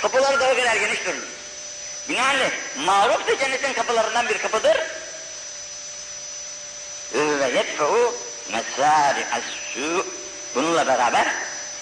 [0.03, 1.15] kapıları da o kadar geniştir.
[2.09, 4.77] Binaenli maruf da cennetin kapılarından bir kapıdır.
[7.15, 8.15] ve yedfe'u
[8.53, 10.05] mesâri'as-sû.
[10.55, 11.27] Bununla beraber,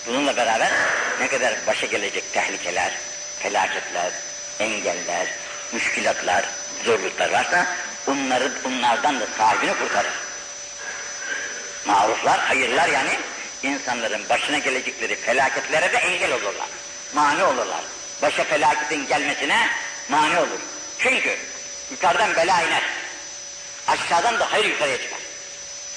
[0.06, 0.72] bununla beraber
[1.20, 2.92] ne kadar başa gelecek tehlikeler,
[3.38, 4.12] felaketler,
[4.60, 5.26] engeller,
[5.72, 6.44] müşkilatlar,
[6.84, 7.66] zorluklar varsa
[8.06, 10.12] onları, onlardan da sahibini kurtarır.
[11.84, 13.18] Maruflar, hayırlar yani
[13.62, 16.68] insanların başına gelecekleri felaketlere de engel olurlar.
[17.14, 17.82] Mani olurlar.
[18.22, 19.68] Başa felaketin gelmesine
[20.08, 20.60] mani olur.
[20.98, 21.38] Çünkü
[21.90, 22.82] yukarıdan bela iner.
[23.86, 25.18] Aşağıdan da hayır yukarıya çıkar.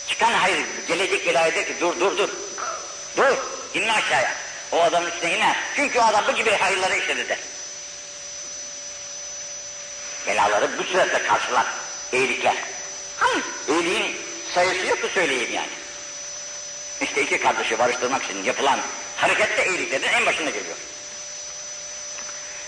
[0.07, 2.29] Çıkan hayır gelecek belaya der ki dur dur dur.
[3.17, 3.37] Dur
[3.73, 4.35] inme aşağıya.
[4.71, 5.55] O adamın üstüne iner.
[5.75, 7.37] Çünkü o adam bu gibi hayırları işledi der.
[10.27, 11.65] Belaları bu suretle karşılar.
[12.11, 12.55] İyilikler.
[13.17, 13.43] Hayır.
[13.67, 14.17] İyiliğin
[14.53, 15.69] sayısı yok da söyleyeyim yani.
[17.01, 18.79] İşte iki kardeşi barıştırmak için yapılan
[19.17, 20.75] hareket de iyiliklerin en başında geliyor.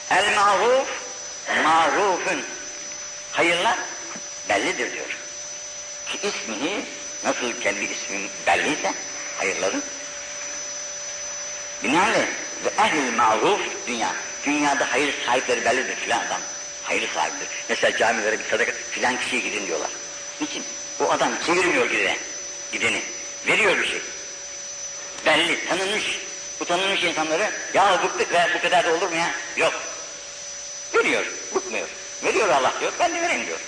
[0.10, 0.88] El maruf,
[1.64, 2.44] marufun.
[3.32, 3.78] Hayırlar
[4.50, 5.18] bellidir diyor.
[6.08, 6.86] Ki ismini
[7.24, 8.94] nasıl kendi ismin belliyse
[9.38, 9.84] hayırların
[11.84, 12.28] binaenle
[12.66, 14.14] ve ehl maruf dünya.
[14.46, 16.42] Dünyada hayır sahipleri bellidir filan adam.
[16.84, 17.48] Hayır sahibidir.
[17.70, 19.90] Mesela camilere bir sadaka filan kişiye gidin diyorlar.
[20.42, 20.64] Niçin?
[21.00, 22.18] O adam çevirmiyor gidene.
[22.72, 23.02] Gideni.
[23.48, 24.02] Veriyor bir şey.
[25.26, 26.20] Belli, tanınmış.
[26.60, 29.32] Bu tanınmış insanları ya bıktık ve bu kadar da olur mu ya?
[29.58, 29.74] Yok.
[30.94, 31.26] Veriyor,
[31.56, 31.88] bıkmıyor.
[32.24, 33.60] Veriyor Allah diyor, ben de vereyim diyor.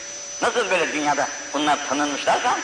[0.41, 2.57] Nasıl böyle dünyada bunlar tanınmışlarsa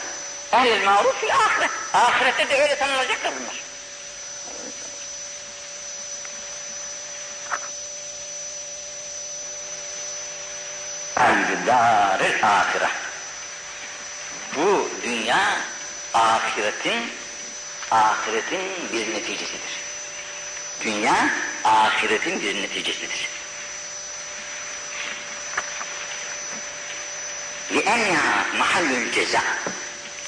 [0.52, 1.70] ehl maruf fil ahiret.
[1.94, 3.62] Ahirette de öyle tanınacaklar bunlar.
[11.66, 12.90] Darül ahire.
[14.56, 15.58] Bu dünya
[16.14, 17.02] ahiretin
[17.90, 18.60] ahiretin
[18.92, 19.82] bir neticesidir.
[20.84, 21.30] Dünya
[21.64, 23.28] ahiretin bir neticesidir.
[27.71, 29.43] لِأَنَّهَا mahallül ceza.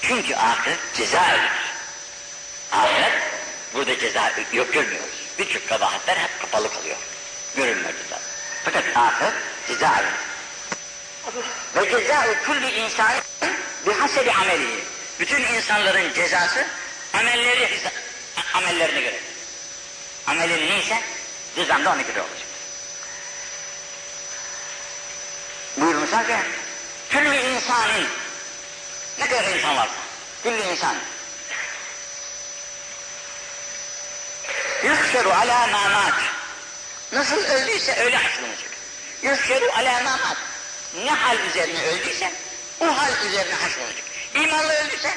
[0.01, 1.51] Çünkü ahiret ceza evidir.
[2.71, 3.13] Ahiret,
[3.73, 5.15] burada ceza yok görmüyoruz.
[5.39, 6.97] Birçok kabahatler hep kapalı kalıyor.
[7.55, 8.19] Görülmüyor ceza.
[8.65, 9.33] Fakat ahiret
[9.67, 10.29] ceza evidir.
[11.75, 13.21] Ve cezâ kulli insanın
[13.85, 14.83] bihasebi ameli.
[15.19, 16.65] Bütün insanların cezası
[17.13, 17.79] amelleri
[18.53, 19.19] amellerine göre.
[20.27, 21.01] Amelin neyse
[21.55, 22.47] cezan da ona göre olacak.
[25.77, 26.62] Buyurmuşlar ki Küllü
[27.64, 28.08] insanın
[29.18, 29.94] ne kadar insan varsa
[30.42, 30.96] küllü insan
[34.84, 36.14] yuhşeru ala mamat
[37.12, 38.70] nasıl öldüyse öyle haşlanacak.
[39.22, 40.36] Yuhşeru ala mamat
[41.04, 42.32] ne hal üzerine öldüyse
[42.80, 44.04] o hal üzerine haşlanacak.
[44.34, 45.14] İmanlı öldüyse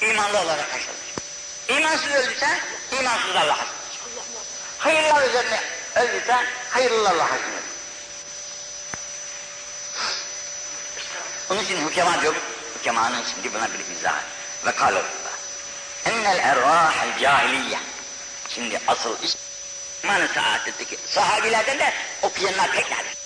[0.00, 1.20] imanlı olarak haşlanacak.
[1.68, 2.58] İmansız öldüyse
[3.00, 3.80] imansızlarla haşlanacak.
[4.78, 5.60] Hayırlar üzerine
[5.96, 6.36] öldüyse
[6.70, 7.69] hayırlılarla haşlanacak.
[11.50, 12.34] Onun için hükema diyor,
[12.78, 14.20] hükemanın şimdi buna bir izah.
[14.66, 15.02] Ve kâle
[16.06, 17.78] ennel ervâhel cahiliye.
[18.48, 19.36] Şimdi asıl iş,
[20.04, 23.19] imanı saadetteki sahabilerden de okuyanlar pek nadir.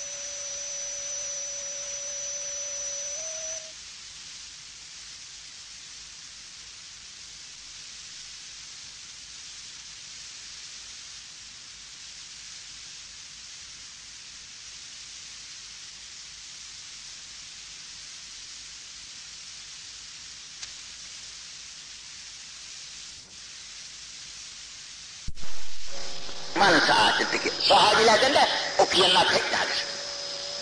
[26.87, 29.85] Saadetteki sahabilerden de okuyanlar pek nadir.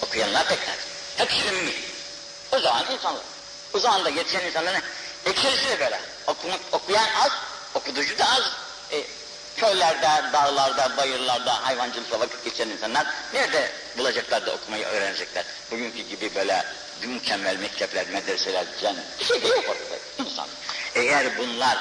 [0.03, 0.85] Okuyanlar pek nadir.
[1.17, 1.73] Hepsi ümmi.
[2.53, 3.23] O zaman insanlar.
[3.75, 4.83] O zaman da yetişen insanların
[5.27, 6.01] ekserisi de böyle.
[6.27, 7.33] Okumak, okuyan az,
[7.75, 8.43] okuducu da az.
[8.93, 9.05] E,
[9.57, 15.45] köylerde, dağlarda, bayırlarda hayvancılıkla vakit geçen insanlar nerede bulacaklar da okumayı öğrenecekler?
[15.71, 16.65] Bugünkü gibi böyle
[17.03, 20.49] mükemmel mektepler, medreseler düzen bir şey de yok ortada insan.
[20.95, 21.79] Eğer bunlar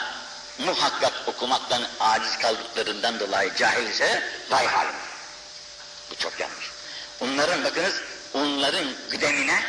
[0.65, 4.95] muhakkak okumaktan aciz kaldıklarından dolayı cahil ise vay halim.
[6.11, 6.71] Bu çok yanlış.
[7.19, 7.93] Onların bakınız,
[8.33, 9.63] onların güdemine,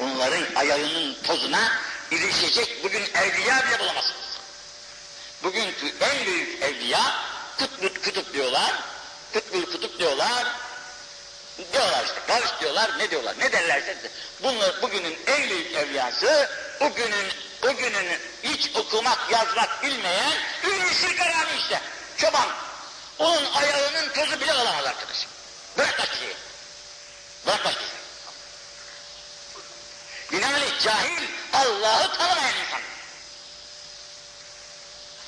[0.00, 1.72] onların ayağının tozuna
[2.10, 4.38] ilişecek bugün evliya bile bulamazsınız.
[5.42, 7.14] Bugünkü en büyük evliya
[7.58, 8.72] kutbut kutup diyorlar,
[9.32, 10.46] kutbul kutup diyorlar,
[11.72, 13.96] diyorlar işte, barış diyorlar, ne diyorlar, ne derlerse
[14.42, 17.26] bunlar bugünün en büyük evliyası, bugünün
[17.62, 20.32] bugünün hiç okumak, yazmak bilmeyen
[20.64, 21.80] ünlü kararı işte.
[22.16, 22.48] Çoban.
[23.18, 25.30] Onun ayağının tozu bile alamaz arkadaşım.
[25.78, 26.34] Bırak başkayı.
[27.46, 27.88] Bırak başkayı.
[30.32, 32.80] Binaenaleyh cahil, Allah'ı tanımayan insan.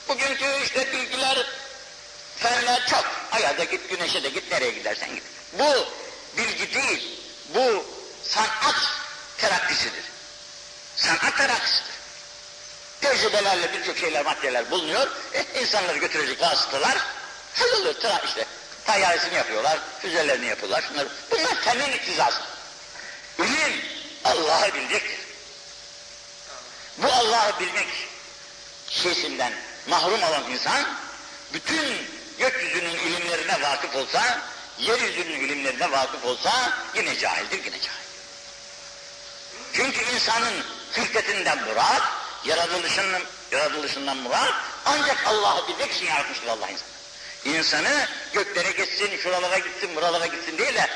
[0.09, 1.47] Bugünkü işte bilgiler,
[2.37, 3.05] fenler çok.
[3.33, 5.23] Aya da git, güneşe de git, nereye gidersen git.
[5.53, 5.87] Bu
[6.37, 7.21] bilgi değil,
[7.55, 7.87] bu
[8.25, 8.77] sanat
[9.39, 10.05] terakkisidir.
[10.97, 11.88] Sanat terakkisidir.
[13.01, 15.09] Tecrübelerle birçok şeyler, maddeler bulunuyor.
[15.35, 16.99] E, insanları götürecek vasıtalar
[17.55, 17.95] halloluyor.
[17.95, 18.47] Tra işte
[18.85, 21.09] tayyaresini yapıyorlar, füzelerini yapıyorlar, şunları.
[21.31, 22.41] Bunlar temin iktizası.
[23.39, 23.85] İlim
[24.25, 25.19] Allah'ı bilecektir.
[26.99, 27.87] Bu Allah'ı bilmek
[28.89, 29.53] şeysinden
[29.87, 30.85] mahrum olan insan,
[31.53, 32.09] bütün
[32.39, 34.41] gökyüzünün ilimlerine vakıf olsa,
[34.79, 38.09] yeryüzünün ilimlerine vakıf olsa yine cahildir, yine cahil.
[39.73, 42.03] Çünkü insanın hırketinden murat,
[42.45, 43.23] yaratılışından,
[43.53, 46.89] yaratılışından murat, ancak Allah'ı bilmek için yaratmıştır Allah insanı.
[47.45, 50.91] İnsanı göklere gitsin, şuralara gitsin, buralara gitsin değil de,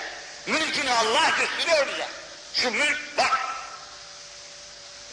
[0.46, 2.08] mülkünü Allah gösteriyor bize.
[2.54, 3.38] Şu mülk bak.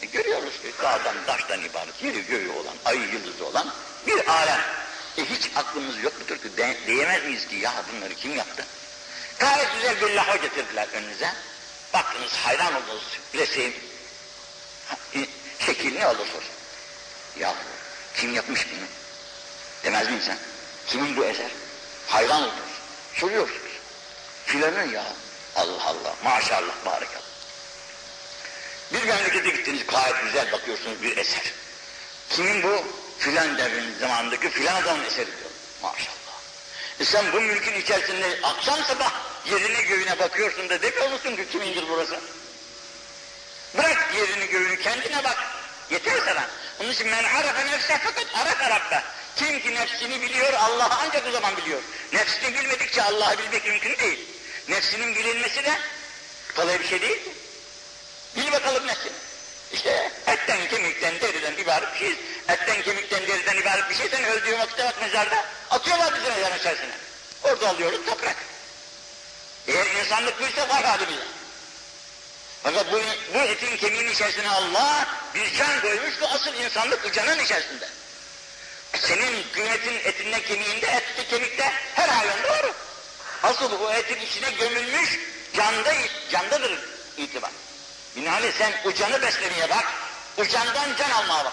[0.02, 3.72] E görüyoruz ki dağdan, taştan ibaret, yeri göğü olan, ayı yıldızı olan
[4.06, 4.60] bir alem.
[5.18, 8.66] E hiç aklımız yok mudur ki de, diyemez miyiz ki ya bunları kim yaptı?
[9.38, 11.32] Gayet güzel bir laha getirdiler önünüze.
[11.94, 13.02] Baktınız hayran oldunuz
[13.34, 13.74] leseğin
[15.66, 16.54] şekil ne olursa olsun.
[17.38, 17.54] Ya
[18.16, 18.86] kim yapmış bunu?
[19.84, 20.36] Demez mi insan?
[20.86, 21.50] Kimin bu eser?
[22.06, 22.80] Hayran oldunuz.
[23.14, 23.72] Soruyorsunuz.
[24.46, 25.04] Filanın ya.
[25.56, 26.14] Allah Allah.
[26.24, 26.74] Maşallah.
[26.86, 27.30] Barakallah.
[28.92, 31.52] Bir memlekete gittiniz gayet güzel bakıyorsunuz bir eser.
[32.30, 32.84] Kimin bu?
[33.18, 35.50] Filan devrin zamanındaki filan adamın eseri diyor.
[35.82, 36.20] Maşallah.
[37.00, 39.12] E sen bu mülkün içerisinde akşam sabah
[39.50, 42.20] yerine göğüne bakıyorsun da demiyor musun ki kimindir burası?
[43.78, 45.38] Bırak yerini göğünü kendine bak.
[45.90, 46.46] Yeter sana.
[46.80, 49.02] Onun için men arafa nefse fakat arafa rabbe.
[49.36, 51.80] Kim ki nefsini biliyor Allah'ı ancak o zaman biliyor.
[52.12, 54.18] Nefsini bilmedikçe Allah'ı bilmek mümkün değil.
[54.68, 55.78] Nefsinin bilinmesi de
[56.56, 57.20] kolay bir şey değil.
[58.36, 59.12] Bil bakalım nefsini.
[59.72, 62.16] İşte etten, kemikten, deriden ibaret bir şeyiz.
[62.48, 64.08] Etten, kemikten, deriden ibaret bir şey.
[64.08, 66.94] Sen öldüğün vakitte bak mezarda atıyorlar bizi mezarın içerisine.
[67.42, 68.36] Orada alıyoruz toprak.
[69.68, 71.39] Eğer insanlık buysa var halimize.
[72.62, 73.00] Fakat bu,
[73.34, 77.88] bu etin kemiğin içerisine Allah bir can koymuş ve asıl insanlık bu canın içerisinde.
[78.98, 82.66] Senin kıymetin etinde kemiğinde, ette kemikte her hayvanda var.
[83.42, 85.18] Asıl o etin içine gömülmüş
[85.56, 85.92] canda,
[86.30, 86.78] candadır
[87.16, 87.50] itibar.
[88.16, 89.84] Binaenaleyh sen ucanı beslemeye bak,
[90.38, 91.52] ucandan can almaya bak.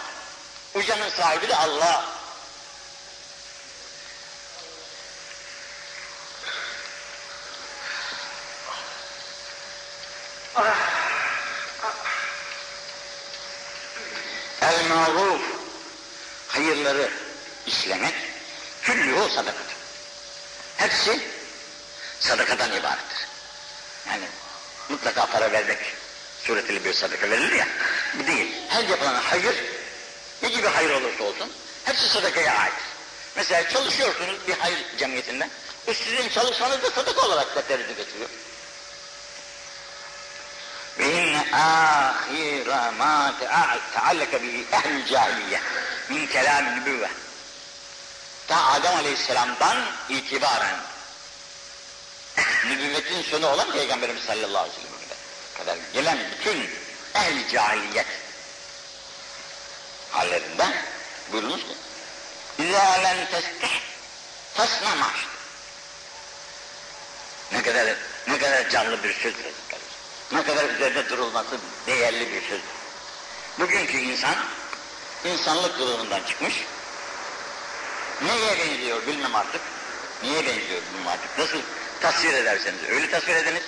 [0.73, 2.16] Ucanın sahibi de Allah.
[16.87, 17.09] Hayırları
[17.67, 18.13] işlemek,
[18.81, 19.65] küllühü sadakat.
[20.77, 21.19] Hepsi
[22.19, 23.27] sadakadan ibarettir.
[24.09, 24.23] Yani
[24.89, 25.77] mutlaka para vermek
[26.43, 27.67] suretiyle bir sadaka verilir ya,
[28.13, 28.55] bu değil.
[28.69, 29.55] Her yapılan hayır,
[30.41, 31.51] ne gibi hayır olursa olsun,
[31.85, 32.73] hepsi sadakaya ait.
[33.35, 35.49] Mesela çalışıyorsunuz bir hayır cemiyetinde,
[35.87, 38.29] o sizin çalışmanız da sadaka olarak kaderinizi getiriyor.
[40.99, 43.33] Ve inne ahira ma
[43.93, 45.61] teallaka bihi ehl cahiliye
[46.09, 47.09] min kelam nübüvve.
[48.47, 49.77] Ta Adem Aleyhisselam'dan
[50.09, 50.75] itibaren
[52.65, 54.97] nübüvvetin sonu olan Peygamberimiz sallallahu aleyhi ve sellem'e
[55.57, 56.69] kadar gelen bütün
[57.13, 58.07] ehl cahiliyet
[60.11, 60.65] hallerinde
[61.31, 61.75] buyurunuz ki
[63.03, 63.81] len testih
[64.55, 65.15] tasna maş.
[67.51, 67.95] Ne kadar
[68.27, 69.33] ne kadar canlı bir söz
[70.31, 72.61] ne kadar üzerinde durulması değerli bir söz.
[73.59, 74.35] Bugünkü insan
[75.27, 76.53] insanlık durumundan çıkmış.
[78.21, 79.61] Neye benziyor bilmem artık.
[80.23, 81.39] Niye benziyor bilmem artık.
[81.39, 81.61] Nasıl
[82.01, 83.63] tasvir ederseniz öyle tasvir ediniz.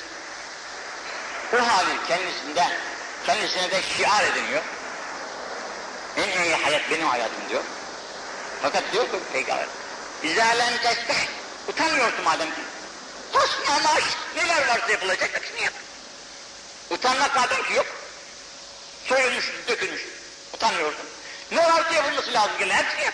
[1.54, 2.68] O hali kendisinde
[3.26, 4.62] kendisine de şiar ediniyor.
[6.18, 7.64] En iyi hayat benim hayatım diyor.
[8.62, 9.66] Fakat diyor ki peygamber,
[10.24, 11.28] İzâlen tesbih,
[11.68, 12.62] utanmıyorsun madem ki.
[13.34, 14.04] Tosun amaç,
[14.36, 15.74] neler varsa yapılacak hepsini yap.
[16.90, 17.86] Utanmak madem ki yok.
[19.06, 20.02] Soyulmuş, dökülmüş.
[20.54, 21.06] Utanmıyorsun.
[21.52, 23.14] Ne varsa yapılması lazım gelen hepsini yap.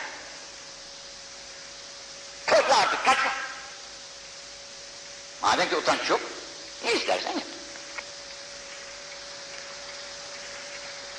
[2.47, 3.31] Korkma artık, kaçma.
[5.41, 6.21] Madem ki utanç yok,
[6.85, 7.47] ne istersen yap.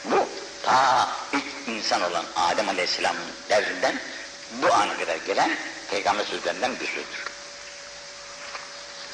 [0.05, 0.29] Bu
[0.63, 4.01] ta ilk insan olan Adem Aleyhisselam'ın devrinden
[4.53, 5.57] bu ana kadar gelen
[5.91, 7.25] peygamber sözlerinden bir sözdür.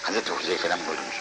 [0.02, 1.16] Hazreti Huzeyfe'den buyurmuş.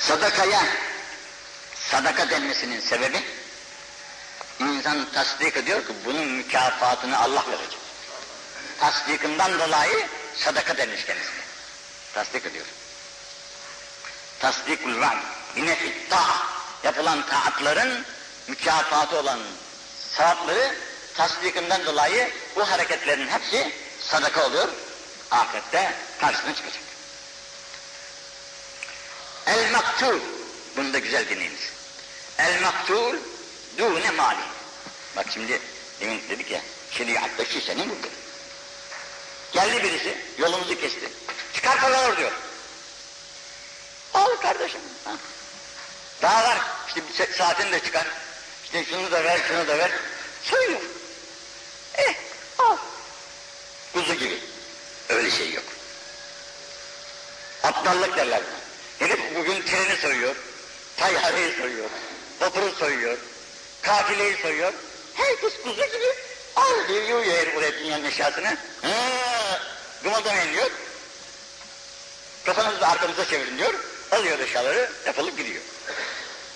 [0.00, 0.62] Sadakaya
[1.90, 3.24] sadaka denmesinin sebebi
[4.60, 7.78] insan tasdik ediyor ki bunun mükafatını Allah verecek.
[8.80, 10.06] Tasdikinden dolayı
[10.36, 11.40] sadaka denmiş kendisine.
[12.14, 12.66] Tasdik ediyor.
[14.40, 15.18] Tasdikul ram.
[15.56, 16.24] Yine fitta
[16.84, 18.04] yapılan taatların
[18.48, 19.40] mükafatı olan
[20.16, 20.74] sevapları
[21.14, 24.68] tasdikinden dolayı bu hareketlerin hepsi sadaka oluyor.
[25.30, 26.82] Ahirette karşısına çıkacak.
[29.46, 30.20] El maktub.
[30.76, 31.75] Bunu da güzel dinleyiniz.
[32.38, 33.16] El maktul
[33.78, 34.40] dune mali.
[35.16, 35.60] Bak şimdi
[36.00, 36.60] demin dedik ya
[36.90, 38.10] şeriatta şu senin budur.
[39.52, 41.10] Geldi birisi yolumuzu kesti.
[41.54, 42.32] Çıkar paralar diyor.
[44.14, 44.80] Al kardeşim.
[45.04, 45.12] Ha.
[46.22, 46.58] Daha var.
[46.88, 48.06] İşte bir saatin de çıkar.
[48.64, 49.90] İşte şunu da ver, şunu da ver.
[50.42, 50.80] Söylüyor.
[51.94, 52.14] Eh,
[52.58, 52.76] al.
[53.92, 54.38] Kuzu gibi.
[55.08, 55.64] Öyle şey yok.
[57.62, 58.66] Aptallık derler buna.
[59.08, 60.36] Herif bugün treni soyuyor,
[60.96, 61.90] tayyareyi soyuyor,
[62.40, 63.18] vapuru soyuyor,
[63.82, 64.72] kafileyi soyuyor.
[65.14, 66.14] Herkes kuzu gibi
[66.56, 68.56] al diyor, yiyor oraya dünyanın eşyasını.
[70.02, 70.70] Gımıldamayın diyor.
[72.44, 73.74] Kafanızı arkamıza çevirin diyor.
[74.12, 75.62] Alıyor eşyaları, defolup gidiyor.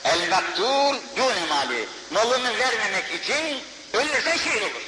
[0.04, 1.88] El maktul dûne mali.
[2.10, 3.62] Malını vermemek için
[3.92, 4.82] ölürsen şehit olur.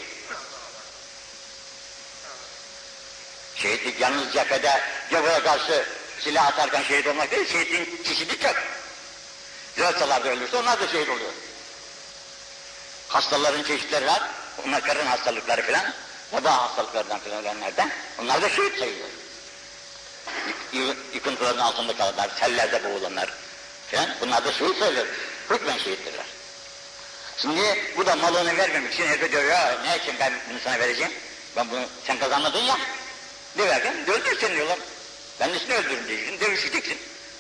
[3.57, 4.81] Şehitlik yalnız cephede
[5.11, 5.87] gavura karşı
[6.21, 8.57] silah atarken şehit olmak değil, şehitin çeşidi çok.
[9.77, 11.33] Zöğütsalarda ölürse onlar da şehit oluyor.
[13.09, 14.23] Hastaların çeşitleri var,
[14.67, 15.95] onlar karın hastalıkları filan,
[16.33, 19.09] veba hastalıklardan filan ölenlerden, onlar da şehit sayılıyor.
[21.15, 23.33] Yıkıntıların altında kalanlar, sellerde boğulanlar
[23.91, 25.07] filan, bunlar da şehit sayılıyor.
[25.51, 26.27] Hükmen şehittirler.
[27.37, 31.13] Şimdi bu da malını vermemek için herife diyor ya ne için ben bunu sana vereceğim?
[31.57, 32.79] Ben bunu sen kazanmadın ya.
[33.57, 33.93] Ne verdim?
[34.07, 34.79] Öldür seni diyorlar.
[35.41, 36.99] Ben de seni öldürün diyeceksin, dövüşeceksin.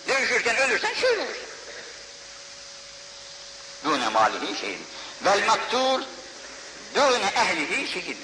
[0.09, 1.52] Dövüşürken ölürsen şöyle olursun.
[3.85, 4.79] Dûne malihi şehid.
[5.25, 6.03] Vel maktul
[6.95, 8.17] dûne ehlihi şehid.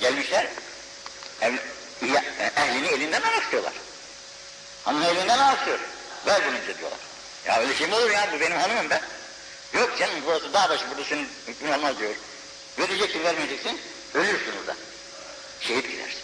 [0.00, 0.46] Gelmişler,
[1.40, 1.52] ev,
[2.12, 2.24] ya,
[2.56, 3.72] ehlini elinden almak istiyorlar.
[4.84, 5.78] Hanımı elinden istiyor.
[6.26, 6.98] Ver bunu diyorlar.
[7.46, 9.02] Ya öyle şey mi olur ya, bu benim hanımım ben.
[9.74, 12.14] Yok canım burası dağ başı, burada senin hükmün olmaz diyor.
[12.78, 13.80] Vereceksin, vermeyeceksin,
[14.14, 14.76] ölürsün orada.
[15.60, 16.20] Şehit gidersin.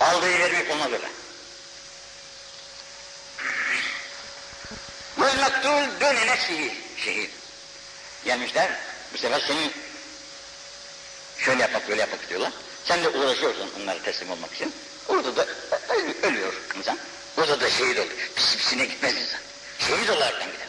[0.00, 1.08] Aldığı vermek olmaz öyle.
[5.18, 7.30] Vel maktul döne nefsihi şehit.
[8.26, 8.70] Gelmişler
[9.12, 9.70] bu sefer seni
[11.38, 12.52] şöyle yapmak böyle yapmak istiyorlar.
[12.84, 14.72] Sen de uğraşıyorsun bunlara teslim olmak için.
[15.08, 15.46] Orada da
[15.88, 16.98] ölüyor, ölüyor insan.
[17.38, 18.06] Orada da şehit oluyor.
[18.36, 19.40] Pis pisine gitmez insan.
[19.78, 20.66] Şehit olaraktan gider.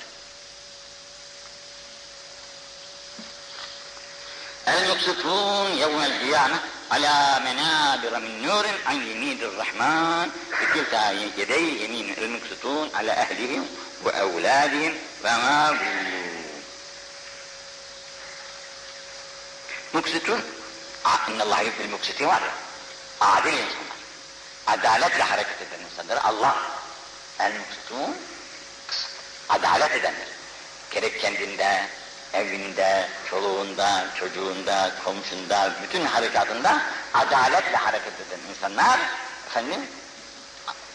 [4.68, 6.55] El yuksutun yevmel kıyame
[6.89, 10.30] ala menabira min nurin an yemidir rahman
[10.62, 13.64] bi tilka yedey yemin el yuksutun ala ehlihim
[14.05, 14.93] ve evladihim
[15.24, 15.76] ve ma
[19.98, 20.41] Muksitun,
[21.41, 22.54] Allah yubil muksitin var ya,
[23.22, 23.98] adil insanlar.
[24.68, 26.56] Adaletle hareket eden insanlar Allah.
[27.39, 28.16] El muksitun,
[29.50, 30.28] adalet edenler.
[30.91, 31.86] Gerek kendinde,
[32.34, 36.82] evinde, çoluğunda, çocuğunda, komşunda, bütün harekatında
[37.14, 39.00] adaletle hareket eden insanlar,
[39.48, 39.82] efendim,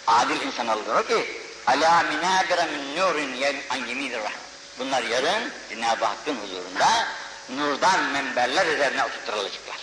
[0.06, 4.20] adil insanlar olur ki, Ala minabire min nurin an yeminir
[4.78, 6.88] Bunlar yarın Cenab-ı Hakk'ın huzurunda
[7.48, 9.76] nurdan menberler üzerine oturtulacaklar.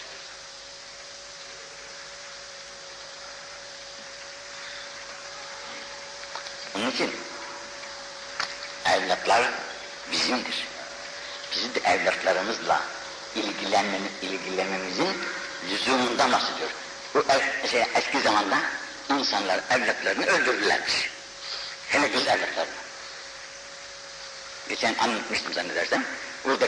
[6.75, 7.15] Onun için
[8.85, 9.49] evlatlar
[10.11, 10.67] bizimdir
[11.51, 12.81] bizi de evlatlarımızla
[13.35, 15.17] ilgilenmemiz, ilgilenmemizin
[15.69, 16.69] lüzumundan bahsediyor.
[17.13, 18.57] Bu ev, şey, eski zamanda
[19.09, 21.09] insanlar evlatlarını öldürdülermiş.
[21.89, 22.71] Hele kız evlatlarını.
[24.69, 26.05] Geçen anlatmıştım zannedersem.
[26.45, 26.67] Burada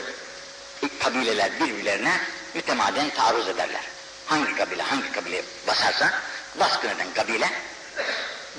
[0.88, 2.20] kabileler birbirlerine
[2.54, 3.82] mütemaden taarruz ederler.
[4.26, 6.12] Hangi kabile hangi kabile basarsa
[6.60, 7.50] baskın eden kabile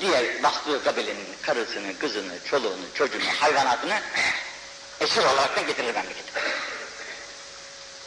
[0.01, 4.01] diğer bastığı kabilenin karısını, kızını, çoluğunu, çocuğunu, hayvanatını
[4.99, 6.41] esir olarak da getirir memlekete.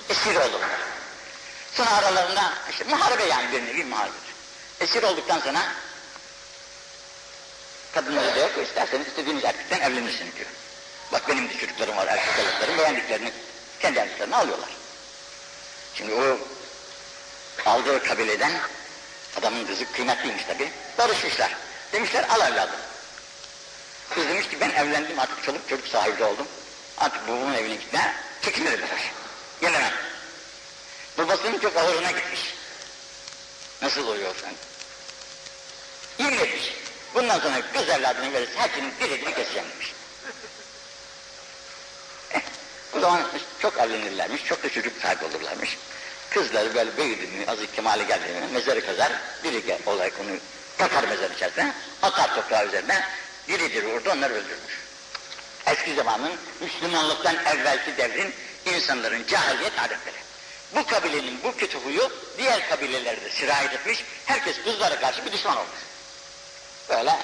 [0.09, 0.71] Esir oldular.
[1.73, 4.35] Sonra aralarında işte muharebe yani bir nevi muharebedir.
[4.81, 5.62] Esir olduktan sonra
[7.95, 10.49] kadınları diyor ki isterseniz istediğiniz erkekten evlenirsiniz diyor.
[11.12, 13.33] Bak benim de çocuklarım var, erkek çocuklarım beğendiklerini
[13.81, 14.01] kendi
[14.35, 14.70] alıyorlar.
[15.95, 16.39] Şimdi o
[17.66, 18.53] aldığı kabileden
[19.39, 20.70] adamın kızı kıymetliymiş tabi.
[20.99, 21.57] Barışmışlar.
[21.93, 22.77] Demişler al evladım.
[24.11, 26.47] Kız demiş ki ben evlendim artık çoluk çocuk sahibi oldum.
[26.99, 29.12] Artık babamın evine gitme, çekilirim der.
[29.61, 29.93] Gelemem.
[31.18, 32.41] Babasının çok ağırına gitmiş.
[33.83, 34.55] Nasıl oluyor sen?
[36.24, 36.74] Yemin etmiş.
[37.14, 39.93] Bundan sonra kız evladını verirse hepsinin dilediğini keseceğim demiş.
[42.31, 42.41] Eh,
[42.97, 43.22] o zaman
[43.61, 45.78] çok evlenirlermiş, çok da çocuk sahibi olurlarmış.
[46.30, 49.12] Kızları böyle büyüdü mü, azıcık kemale geldi mi, mezarı kazar,
[49.44, 50.36] biri olarak onu
[50.78, 53.04] takar mezar içerisine, atar toprağı üzerine,
[53.48, 54.86] diridir orada onları öldürmüş
[55.66, 58.34] eski zamanın Müslümanlıktan evvelki devrin
[58.64, 60.16] insanların cahiliyet adetleri.
[60.74, 65.78] Bu kabilenin bu kötü huyu diğer kabilelerde sirayet etmiş, herkes kızlara karşı bir düşman olmuş.
[66.88, 67.16] Böyle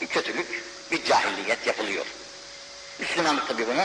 [0.00, 2.06] bir kötülük, bir cahilliyet yapılıyor.
[2.98, 3.84] Müslümanlık tabi bunu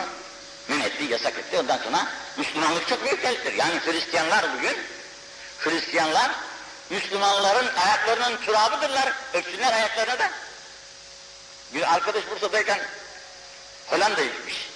[0.68, 1.60] Men etti, yasak etti.
[1.60, 2.08] Ondan sonra
[2.38, 3.54] Müslümanlık çok büyük geliştir.
[3.54, 4.78] Yani Hristiyanlar bugün,
[5.60, 6.32] Hristiyanlar
[6.90, 9.14] Müslümanların ayaklarının turabıdırlar.
[9.34, 10.32] Öpsünler ayaklarına da.
[11.74, 12.80] Bir arkadaş Bursa'dayken
[13.88, 14.70] Hollanda'ya gitmiş.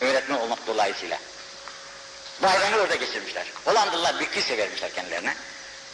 [0.00, 1.18] Öğretmen olmak dolayısıyla.
[2.42, 3.46] Bayramı orada geçirmişler.
[3.64, 5.34] Hollandalılar bir kilise vermişler kendilerine.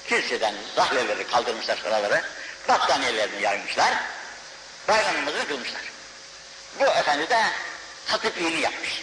[0.08, 2.22] Kiliseden zahleleri kaldırmışlar sıraları.
[2.68, 3.94] Battaniyelerini yaymışlar.
[4.88, 5.82] Bayramımızı kılmışlar.
[6.80, 7.46] Bu efendi de
[8.06, 9.02] hatipliğini yapmış.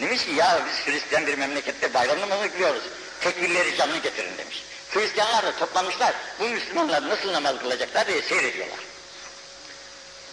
[0.00, 2.82] Demiş ki ya biz Hristiyan bir memlekette bayramımızı kılıyoruz.
[3.20, 4.62] Tekbirleri canlı getirin demiş.
[4.90, 6.14] Hristiyanlar da toplanmışlar.
[6.40, 8.78] Bu Müslümanlar nasıl namaz kılacaklar diye seyrediyorlar.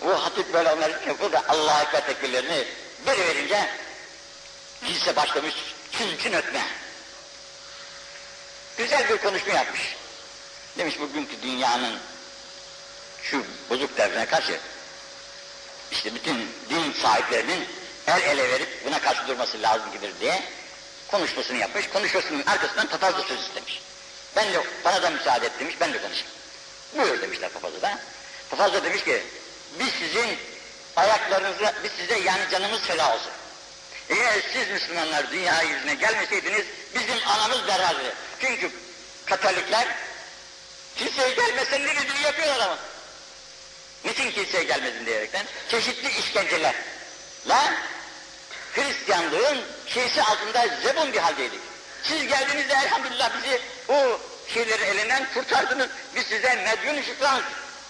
[0.02, 2.68] Bu hatip böyle onlar için yapıyor da Allah'a ekber tekbirlerini
[3.08, 3.70] bir verince
[4.86, 5.54] kilise başlamış
[6.24, 6.62] çün ötme.
[8.78, 9.96] Güzel bir konuşma yapmış.
[10.78, 11.98] Demiş bugünkü dünyanın
[13.24, 14.60] şu bozuk devrine karşı
[15.92, 16.38] işte bütün
[16.70, 17.66] din sahiplerinin
[18.08, 20.44] el ele verip buna karşı durması lazım gibidir diye
[21.08, 21.90] konuşmasını yapmış.
[21.90, 23.82] Konuşmasının arkasından papaz da söz istemiş.
[24.36, 26.32] Ben de bana da müsaade et demiş, ben de konuşayım.
[26.98, 28.00] Buyur demişler papazı da.
[28.50, 29.24] Papaz da demiş ki,
[29.80, 30.38] biz sizin
[30.96, 33.32] ayaklarınıza, biz size yani canımız feda olsun.
[34.10, 36.66] Eğer siz Müslümanlar dünya yüzüne gelmeseydiniz,
[36.96, 38.12] bizim anamız beraber.
[38.40, 38.72] Çünkü
[39.26, 39.88] Katolikler
[40.96, 42.78] kiliseye gelmesin ne dediğini yapıyorlar ama.
[44.06, 45.46] Niçin kiliseye gelmedin diyerekten?
[45.70, 46.76] Çeşitli işkenceler.
[47.48, 47.74] La
[48.74, 51.60] Hristiyanlığın şeysi altında zebun bir haldeydik.
[52.04, 54.20] Siz geldiğinizde elhamdülillah bizi o
[54.54, 55.90] şeyleri elinden kurtardınız.
[56.16, 57.42] Biz size medyun şükran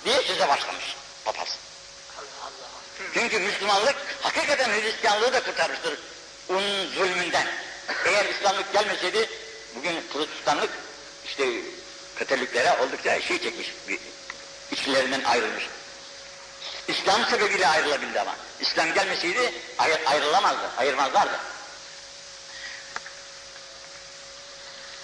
[0.05, 0.95] diye size başlamış
[1.25, 1.47] papaz.
[3.13, 5.99] Çünkü Müslümanlık hakikaten Hristiyanlığı da kurtarmıştır
[6.49, 7.47] onun zulmünden.
[8.05, 9.29] Eğer İslamlık gelmeseydi
[9.75, 10.69] bugün Protestanlık
[11.25, 11.43] işte
[12.19, 13.99] Katoliklere oldukça şey çekmiş, bir,
[14.71, 15.63] içlerinden ayrılmış.
[16.87, 18.35] İslam sebebiyle ayrılabildi ama.
[18.59, 21.39] İslam gelmeseydi ayr ayrılamazdı, ayırmazlardı.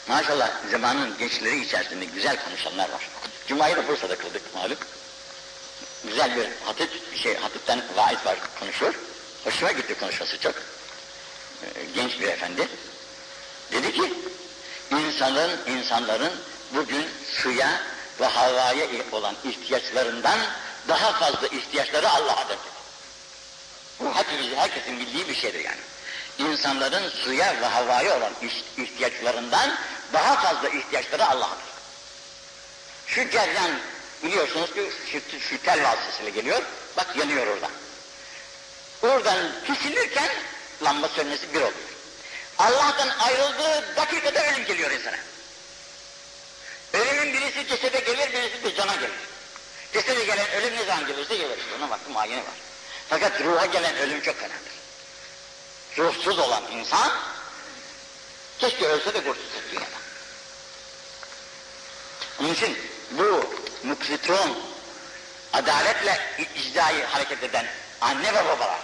[0.08, 3.10] Maşallah zamanın gençleri içerisinde güzel konuşanlar var.
[3.48, 4.78] Cuma'yı da Bursa'da kıldık malum.
[6.04, 8.94] Güzel bir hatip, şey, hatipten vaiz var konuşuyor.
[9.44, 10.56] Hoşuma gitti konuşması çok.
[10.56, 12.68] Ee, genç bir efendi.
[13.72, 14.14] Dedi ki,
[14.92, 16.34] insanların, insanların
[16.76, 17.82] bugün suya
[18.20, 20.40] ve havaya olan ihtiyaçlarından
[20.88, 22.58] daha fazla ihtiyaçları Allah'adır.
[24.00, 25.80] Bu hepimizin, herkesin bildiği bir şeydir yani.
[26.38, 28.34] İnsanların suya ve havaya olan
[28.78, 29.78] ihtiyaçlarından
[30.14, 31.72] daha fazla ihtiyaçları Allah'adır.
[33.08, 33.72] Şu ceryan
[34.24, 36.62] biliyorsunuz ki şu, şu tel vasıtasıyla geliyor,
[36.98, 37.72] bak yanıyor oradan.
[39.02, 40.30] Oradan kesilirken
[40.84, 41.92] lamba sönmesi bir oluyor.
[42.58, 45.18] Allah'tan ayrıldığı dakikada ölüm geliyor insana.
[46.94, 49.31] Ölümün birisi cesede gelir, birisi de cana gelir.
[49.94, 51.60] Cesede gelen ölüm ne zaman gelirse gelir.
[51.78, 52.56] Ona vakti muayene var.
[53.10, 54.72] Fakat ruha gelen ölüm çok fenadır.
[55.98, 57.12] Ruhsuz olan insan,
[58.60, 60.02] keşke ölse de kurtulsa dünyadan.
[62.40, 62.78] Onun için
[63.12, 64.58] bu muksitron,
[65.54, 66.20] adaletle
[66.56, 67.66] icdayı hareket eden
[68.02, 68.80] anne ve babalar,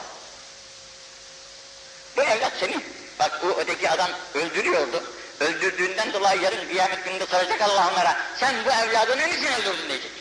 [2.18, 2.84] bu evlat senin.
[3.20, 5.04] Bak bu öteki adam öldürüyordu.
[5.40, 8.18] Öldürdüğünden dolayı yarın kıyamet gününde soracak Allah onlara.
[8.40, 10.12] Sen bu evladını niçin öldürdün diyecek.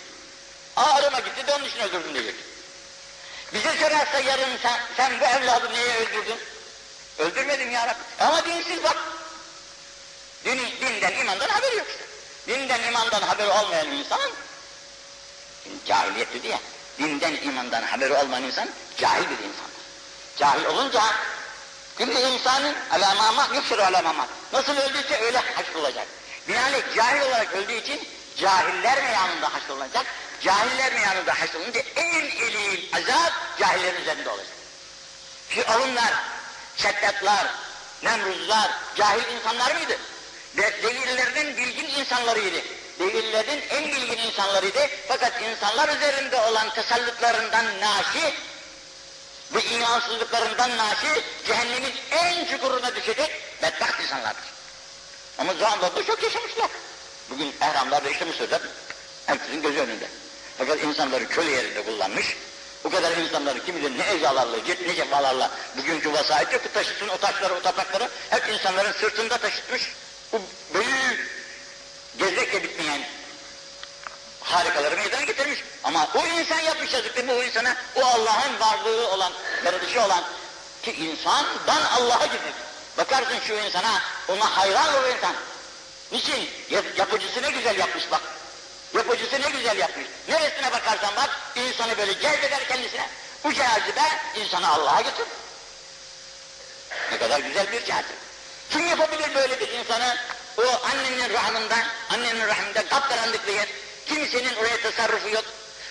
[0.77, 2.35] Ağrıma gitti de onun için öldürdüm diyecek.
[3.55, 6.39] Bize sorarsa yarın sen, sen bu evladı niye öldürdün?
[7.19, 8.25] Öldürmedim ya Rabbi.
[8.25, 8.97] Ama dinsiz bak.
[10.45, 12.05] Din, dinden, imandan haberi yok işte.
[12.47, 14.21] Dinden, imandan haberi olmayan insan,
[15.87, 16.59] cahiliyet dedi ya,
[16.99, 18.69] dinden, imandan haberi olmayan insan,
[18.99, 19.77] cahil bir insandır.
[20.39, 21.03] Cahil olunca,
[21.99, 24.29] Kulli insanın alamamak yoktur alamamak.
[24.53, 26.07] Nasıl öldüyse öyle haşrolacak.
[26.49, 30.07] Binaenaleyh cahil olarak öldüğü için cahiller meyanında haşrolacak.
[30.41, 34.57] Cahiller meyanında haşrolunca en elil azap cahillerin üzerinde olacak.
[35.49, 36.15] Firavunlar,
[36.77, 37.47] Şeddatlar,
[38.03, 39.99] Nemruzlar cahil insanlar mıydı?
[40.57, 40.73] Ve
[41.57, 42.57] bilgin insanlarıydı.
[42.99, 44.79] Devirlerin en bilgin insanlarıydı.
[45.09, 48.35] Fakat insanlar üzerinde olan tasallutlarından naşi
[49.51, 53.31] bu imansızlıklarından naşi cehennemin en çukuruna düşecek
[53.63, 54.45] bedbaht insanlardır.
[55.39, 56.71] Ama zamanlarda çok yaşamışlar.
[57.31, 58.61] Bugün ehramlarda işte Mısır'da
[59.27, 60.09] herkesin gözü önünde.
[60.59, 62.37] Fakat insanları köle yerinde kullanmış.
[62.85, 67.55] O kadar insanları kim bilir ne ezalarla, ne cefalarla bugünkü vasayet yok taşısın o taşları,
[67.55, 69.93] o tapakları hep insanların sırtında taşıtmış.
[70.33, 70.41] Bu
[70.75, 71.31] büyük
[72.19, 73.03] gezrekle bitmeyen
[74.41, 75.65] harikaları meydana getirmiş.
[75.85, 77.77] Ama o insan yapmış yazık değil mi o insana?
[77.95, 79.33] O Allah'ın varlığı olan,
[79.65, 80.25] yaratışı olan
[80.83, 82.55] ki insandan Allah'a gidiyor.
[82.99, 85.35] Bakarsın şu insana, ona hayran olur insan.
[86.13, 86.51] Niçin?
[86.97, 88.21] Yapıcısı ne güzel yapmış bak.
[88.95, 90.07] Yapıcısı ne güzel yapmış.
[90.29, 93.09] Neresine bakarsan bak, insanı böyle celbeder kendisine.
[93.45, 94.03] Bu cazibe
[94.37, 95.29] insanı Allah'a götürür.
[97.13, 98.17] ne kadar güzel bir kâsip.
[98.71, 100.17] Kim yapabilir böyle bir insanı?
[100.59, 101.77] O annenin rahmında,
[102.11, 103.69] annenin rahminde kapkaranlık bir yer.
[104.07, 105.45] Kimsenin oraya tasarrufu yok.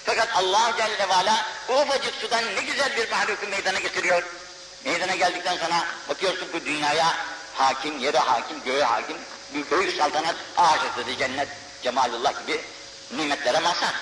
[0.05, 4.23] Fakat Allah Celle ve Ala o ufacık sudan ne güzel bir mahluku meydana getiriyor.
[4.85, 7.15] Meydana geldikten sonra bakıyorsun bu dünyaya
[7.53, 9.17] hakim, yere hakim, göğe hakim,
[9.53, 11.47] bir büyük saltanat, ağaçlıdır cennet,
[11.83, 12.61] cemalullah gibi
[13.11, 13.95] nimetlere mazhar.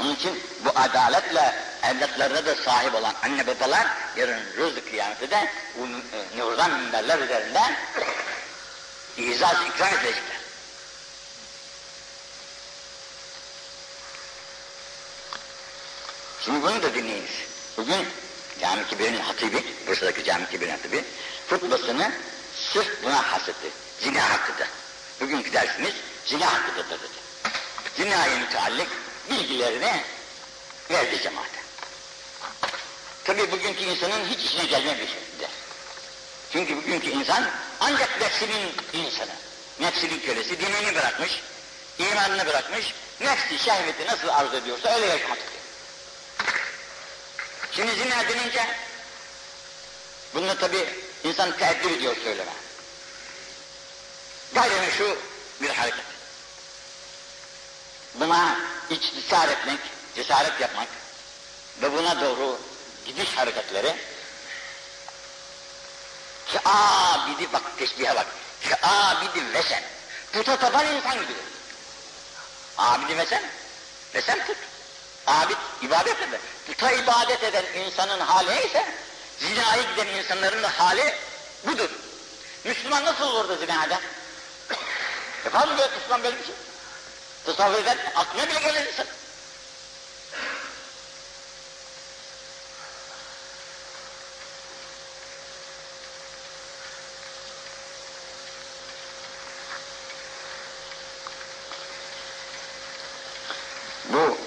[0.00, 6.38] Onun için bu adaletle evlatlarına da sahip olan anne babalar yarın rızık kıyameti de e,
[6.38, 7.60] nurdan minberler üzerinde
[9.16, 10.36] izaz ikram edecekler.
[16.44, 17.30] Şimdi bunu da dinleyiniz.
[17.76, 18.08] Bugün
[18.60, 21.04] Cami Kibir'in hatibi, Bursa'daki Cami Kibir'in hatibi,
[21.48, 22.12] futbasını
[22.72, 23.70] sırf buna hasetti.
[24.00, 24.68] Zina hakkıdır.
[25.20, 25.94] Bugünkü dersimiz
[26.26, 27.25] zina hakkıdır dedi.
[27.96, 28.88] Zinaya müteallik
[29.30, 30.02] bilgilerini
[30.90, 31.58] verdi cemaate.
[33.24, 35.08] Tabi bugünkü insanın hiç işine gelme bir.
[36.52, 39.32] Çünkü bugünkü insan ancak nefsinin insanı.
[39.80, 41.40] Nefsinin kölesi, dinini bırakmış,
[41.98, 45.62] imanını bırakmış, nefsi şehveti nasıl arzu ediyorsa öyle yaşamak istiyor.
[47.72, 48.66] Şimdi zina denince,
[50.34, 50.88] bunu tabi
[51.24, 52.52] insan teeddür ediyor söyleme.
[54.54, 55.18] Gayrimeşru
[55.62, 56.15] bir hareket.
[58.20, 58.56] Buna
[58.90, 59.80] içtisar etmek,
[60.14, 60.88] cesaret yapmak
[61.82, 62.58] ve buna doğru
[63.06, 63.96] gidiş hareketleri
[66.46, 68.26] ki abidi bak teşbihe bak
[68.62, 69.82] ki abidi vesen
[70.32, 71.44] puta tapan insan gibidir.
[72.78, 73.42] Abidi vesen
[74.14, 74.56] vesen put.
[75.26, 76.40] Abid ibadet eder.
[76.66, 78.86] Puta ibadet eden insanın hali neyse
[79.38, 81.14] zinaya giden insanların hali
[81.66, 81.90] budur.
[82.64, 84.00] Müslüman nasıl olur da zina eder?
[85.44, 86.54] Yapar mı böyle Müslüman böyle bir şey?
[87.46, 89.06] Tasavvur eder, aklına bile gelir insan.
[104.12, 104.38] Bu,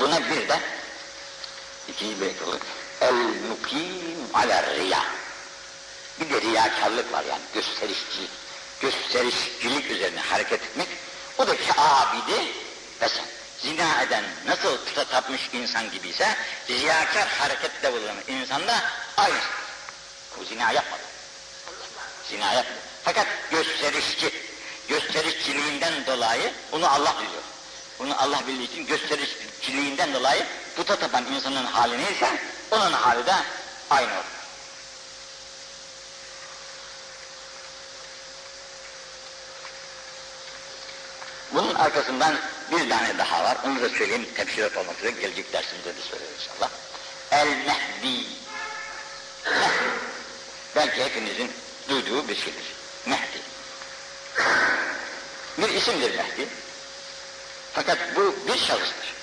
[0.00, 0.60] buna bir de
[1.88, 2.36] ikinci beyt.
[3.00, 3.14] El
[3.48, 5.04] mukim ala riya.
[6.20, 8.28] Bir de riyakarlık var yani gösterişçi,
[8.80, 10.88] gösterişçilik üzerine hareket etmek.
[11.38, 12.52] O da ki abidi
[13.00, 13.24] mesela
[13.62, 16.36] zina eden nasıl puta tapmış insan gibiyse
[16.68, 18.82] riyakar harekette bulunan insan da
[19.16, 19.38] aynı.
[20.40, 21.02] O zina yapmadı.
[22.30, 22.78] Zina yapmadı.
[23.04, 24.30] Fakat gösterişçi,
[24.88, 27.42] gösterişçiliğinden dolayı bunu Allah biliyor.
[27.98, 32.38] Bunu Allah bildiği için gösterişçiliğinden dolayı puta tapan insanın hali neyse
[32.70, 33.34] onun hali de
[33.90, 34.34] aynı olur.
[41.54, 42.34] Bunun arkasından
[42.72, 43.56] bir tane daha var.
[43.64, 44.26] Onu da söyleyeyim.
[44.34, 46.70] Tefsirat olmak üzere gelecek dersimizde de söyleriz inşallah.
[47.30, 48.26] El Mehdi.
[49.44, 49.90] Mehdi.
[50.76, 51.50] Belki hepinizin
[51.88, 52.64] duyduğu bir şeydir.
[53.06, 53.38] Mehdi.
[55.58, 56.48] Bir isimdir Mehdi.
[57.72, 59.14] Fakat bu bir şahıstır.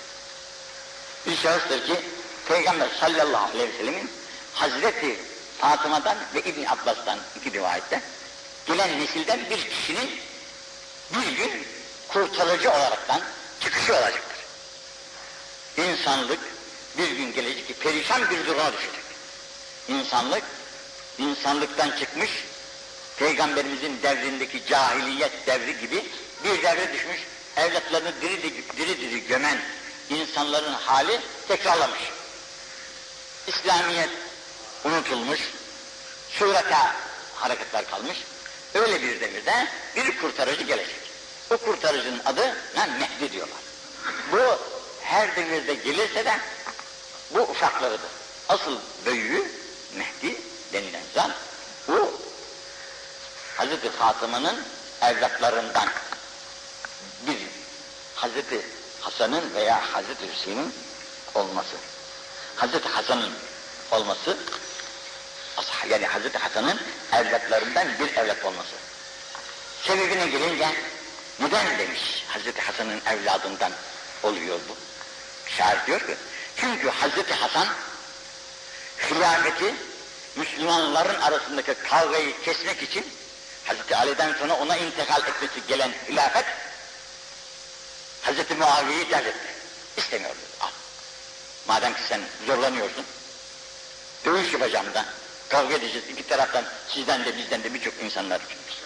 [1.27, 2.01] Bir şahıstır ki
[2.47, 4.11] Peygamber sallallahu aleyhi ve sellemin
[4.53, 5.19] Hazreti
[5.57, 8.01] Fatıma'dan ve İbn Abbas'tan iki rivayette
[8.65, 10.19] gelen nesilden bir kişinin
[11.13, 11.67] bir gün
[12.13, 13.21] kurtarıcı olaraktan
[13.59, 14.37] çıkışı olacaktır.
[15.77, 16.39] İnsanlık
[16.97, 19.01] bir gün gelecek ki perişan bir duruma düşecek.
[19.87, 20.43] İnsanlık,
[21.17, 22.29] insanlıktan çıkmış,
[23.17, 26.05] Peygamberimizin devrindeki cahiliyet devri gibi
[26.43, 27.19] bir devre düşmüş,
[27.57, 29.57] evlatlarını diri diri, diri, diri gömen
[30.09, 31.99] insanların hali tekrarlamış.
[33.47, 34.09] İslamiyet
[34.85, 35.39] unutulmuş,
[36.29, 36.95] surata
[37.35, 38.17] hareketler kalmış.
[38.73, 41.00] Öyle bir devirde bir kurtarıcı gelecek.
[41.51, 42.87] O kurtarıcının adı ne?
[42.99, 43.57] Mehdi diyorlar.
[44.31, 44.59] Bu
[45.01, 46.37] her devirde gelirse de
[47.31, 48.09] bu ufaklarıdır.
[48.49, 49.51] Asıl büyüğü
[49.97, 50.41] Mehdi
[50.73, 51.31] denilen zat
[51.87, 52.11] bu
[53.57, 54.63] Hazreti Fatıma'nın
[55.01, 55.89] evlatlarından
[57.27, 57.37] bir
[58.15, 58.61] Hazreti
[59.01, 60.73] Hasan'ın veya Hazreti Hüseyin'in
[61.35, 61.75] olması.
[62.55, 63.31] Hazreti Hasan'ın
[63.91, 64.37] olması
[65.89, 66.79] yani Hazreti Hasan'ın
[67.13, 68.75] evlatlarından bir evlat olması.
[69.83, 70.67] Sebebine gelince
[71.39, 73.71] neden demiş Hazreti Hasan'ın evladından
[74.23, 74.75] oluyor bu?
[75.57, 76.15] Şair diyor ki,
[76.55, 77.67] çünkü Hazreti Hasan
[79.09, 79.75] hilafeti
[80.35, 83.05] Müslümanların arasındaki kavgayı kesmek için
[83.65, 86.45] Hazreti Ali'den sonra ona intikal etmesi gelen hilafet
[88.21, 89.47] Hazreti Muaviye'yi devretti.
[89.97, 90.35] İstemiyor.
[90.59, 90.69] Al.
[91.67, 93.05] Madem ki sen zorlanıyorsun,
[94.25, 95.05] dövüş yapacağım da,
[95.49, 98.41] kavga edeceğiz iki taraftan, sizden de bizden de birçok insanlar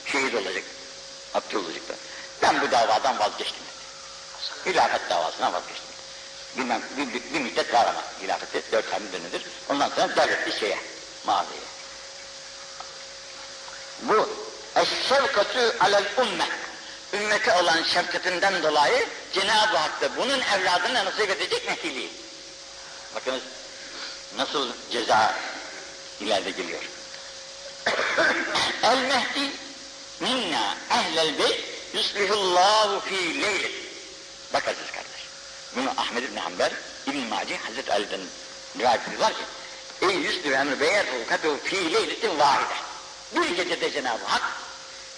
[0.05, 0.63] şehit olacak,
[1.33, 1.97] hapsi olacaklar.
[2.41, 4.73] Ben bu davadan vazgeçtim dedi.
[4.73, 5.85] Hilafet davasına vazgeçtim.
[6.57, 9.41] Bilmem, bir, bir, bir müddet var ama hilafette dört tane dönüdür.
[9.69, 10.79] Ondan sonra devletti şeye,
[11.25, 11.65] Muaviye'ye.
[14.01, 14.29] Bu
[14.75, 16.47] eşşevkatü alel ümme.
[17.13, 22.11] Ümmete olan şefkatinden dolayı Cenab-ı Hak da bunun evladına nasip edecek Mehdiliği.
[23.15, 23.41] Bakınız
[24.37, 25.35] nasıl ceza
[26.19, 26.81] ileride geliyor.
[28.83, 29.51] El Mehdi
[30.19, 33.71] minna ehlel beyt yuslihullahu fi leyli.
[34.53, 35.25] Bak aziz kardeş.
[35.75, 36.73] Bunu Ahmed İbni Hanbel,
[37.07, 38.21] İbn-i Maci, Hazreti Ali'den
[38.79, 39.43] rivayet ediyorlar ki
[40.01, 42.75] Ey yüzlü emri beyer fukatu fi leyletin vahide.
[43.35, 44.41] Bir gecede Cenab-ı Hak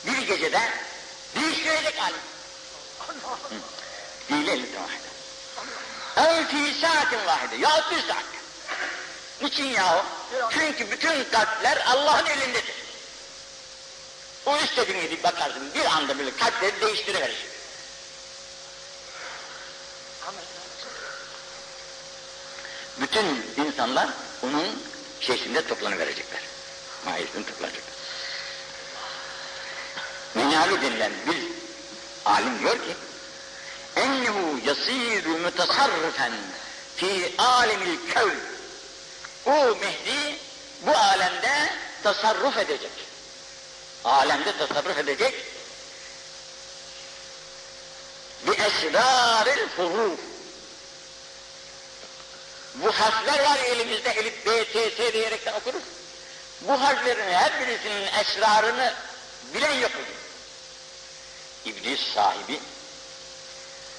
[0.05, 0.61] bir gecede
[1.35, 2.15] değiştirecek alim.
[4.27, 5.07] Fi leyletin vahide.
[6.17, 7.55] Ev fi saatin vahide.
[7.55, 8.25] Ya bir saat.
[9.41, 10.05] Niçin yahu?
[10.49, 12.86] Çünkü bütün kalpler Allah'ın elindedir.
[14.47, 17.45] O istediğin gibi bakarsın bir anda böyle kalpleri değiştiriverir.
[22.97, 23.25] Bütün
[23.65, 24.09] insanlar
[24.43, 24.83] onun
[25.21, 26.41] şeysinde toplanıverecekler.
[27.05, 27.93] Mahiyetinde toplanacaklar.
[30.35, 31.37] Minali denilen bir
[32.25, 32.95] alim diyor ki
[33.95, 36.33] ennehu yasiru mutasarrifen
[36.95, 38.39] fi alemil kevn
[39.45, 40.39] o Mehdi
[40.85, 41.69] bu alemde
[42.03, 43.06] tasarruf edecek.
[44.05, 45.33] Alemde tasarruf edecek.
[48.47, 50.19] Bi esraril huruf.
[52.75, 55.83] Bu harfler var elimizde elif, b, t, s diyerekten okuruz.
[56.61, 58.93] Bu harflerin her birisinin esrarını
[59.53, 60.17] bilen yok bugün.
[61.73, 62.59] İblis sahibi,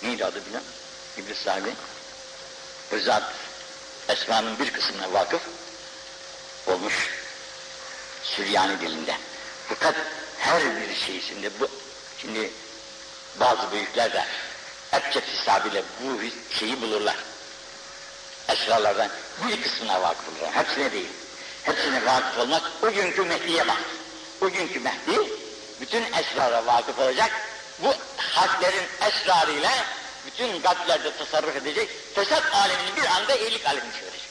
[0.02, 0.62] neydi adı bilen?
[1.16, 1.74] İblis sahibi,
[2.92, 3.32] bu zat
[4.08, 5.42] esmanın bir kısmına vakıf
[6.66, 6.94] olmuş
[8.24, 9.16] Süryani dilinde.
[9.68, 9.94] Fakat
[10.38, 11.68] her bir şeysinde bu,
[12.18, 12.50] şimdi
[13.40, 14.24] bazı büyükler de
[14.92, 16.20] ebced hesabıyla bu
[16.58, 17.16] şeyi bulurlar.
[18.48, 19.08] Esralardan
[19.48, 21.08] bir kısmına vakıf olurlar, hepsine değil.
[21.62, 23.82] Hepsine vakıf olmak o günkü Mehdi'ye bak.
[24.40, 25.18] O günkü Mehdi
[25.80, 27.30] bütün esrara vakıf olacak.
[27.78, 29.70] Bu harflerin esrarıyla
[30.26, 31.88] bütün kalplerde tasarruf edecek.
[32.14, 34.27] Fesat alemini bir anda iyilik alemini çevirecek.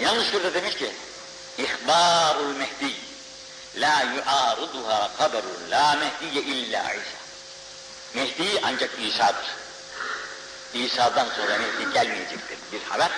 [0.00, 0.90] Yalnız şurada demiş ki
[1.58, 2.92] İhbarul Mehdi
[3.76, 7.18] La yuaruduha haberun la Mehdiye illa İsa.
[8.14, 9.46] Mehdi ancak İsa'dır.
[10.74, 13.10] İsa'dan sonra Mehdi gelmeyecektir bir haber.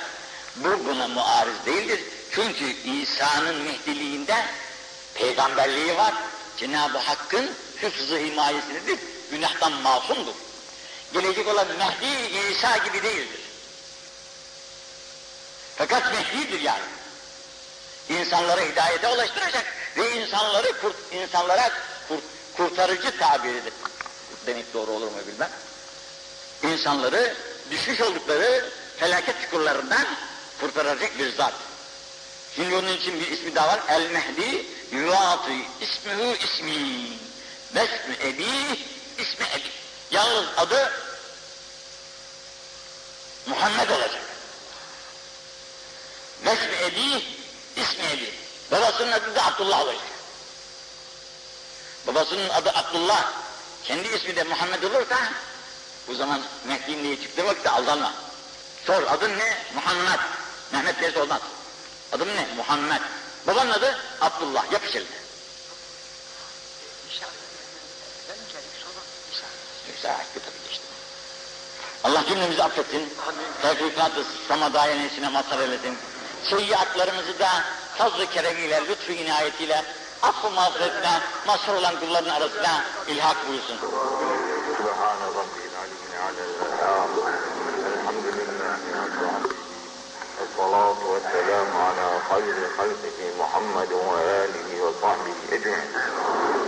[0.57, 2.01] Bu buna muarız değildir.
[2.31, 4.45] Çünkü İsa'nın Mehdiliğinde
[5.14, 6.14] peygamberliği var.
[6.57, 7.51] Cenab-ı Hakk'ın
[7.81, 8.99] hıfzı himayesindedir.
[9.31, 10.35] Günahtan masumdur.
[11.12, 13.41] Gelecek olan Mehdi İsa gibi değildir.
[15.81, 16.83] Fakat Mehdi'dir yani.
[18.09, 19.64] İnsanları hidayete ulaştıracak
[19.97, 21.70] ve insanları kurt, insanlara
[22.09, 22.22] kurt,
[22.57, 23.72] kurtarıcı tabiridir.
[24.47, 25.51] Demek doğru olur mu bilmem.
[26.62, 27.37] İnsanları
[27.70, 30.07] düşmüş oldukları felaket çukurlarından
[30.61, 31.55] kurtaracak bir zat.
[32.57, 33.81] Şimdi onun için bir ismi daha var.
[33.89, 35.51] El Mehdi yuatı
[35.81, 37.07] ismihu ismi.
[37.74, 38.47] Besmi ebi
[39.18, 39.70] ismi ebi.
[40.11, 40.93] Yalnız adı
[43.47, 44.30] Muhammed olacak.
[46.47, 47.24] Besmi ebi
[47.76, 48.34] ismi ebi.
[48.70, 50.03] Babasının adı da Abdullah olacak.
[52.07, 53.32] Babasının adı Abdullah.
[53.84, 55.18] Kendi ismi de Muhammed olursa
[56.11, 58.12] o zaman Mehdi'nin diye çıktığı vakitte aldanma.
[58.86, 59.57] Sor adın ne?
[59.74, 60.20] Muhammed.
[60.72, 61.41] Mehmet derse olmaz.
[62.12, 62.47] Adın ne?
[62.57, 63.01] Muhammed.
[63.47, 64.72] Babanın adı Abdullah.
[64.72, 65.20] Yapış eline.
[67.11, 67.26] İşte.
[72.05, 73.14] Allah cümlemizi affetsin.
[73.62, 75.99] Tevfikat-ı samadayenesine mazhar eylesin
[76.49, 77.49] Seyyiatlarımızı da
[77.97, 79.84] fazl-ı keremiyle, lütfu inayetiyle,
[80.22, 83.78] affı mağfiretine mazhar olan kulların arasına ilhak buyursun.
[84.80, 87.12] سبحان ربي العلي على الأعلام
[87.93, 89.56] الحمد لله رب العالمين
[90.45, 95.93] الصلاة والسلام على خير خلقه محمد وآله وصحبه أجمعين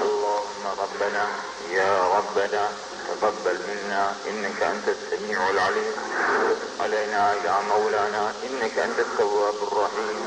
[0.08, 1.24] اللهم ربنا
[1.80, 2.64] يا ربنا
[3.21, 5.95] تقبل منا إنك أنت السميع العليم.
[6.81, 10.19] علينا يا مولانا إنك أنت التواب الرحيم.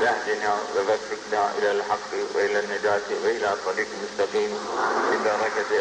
[0.00, 4.58] اهدنا ووفقنا إلى الحق وإلى النجاة وإلى طريق مستقيم.
[5.10, 5.72] ببركة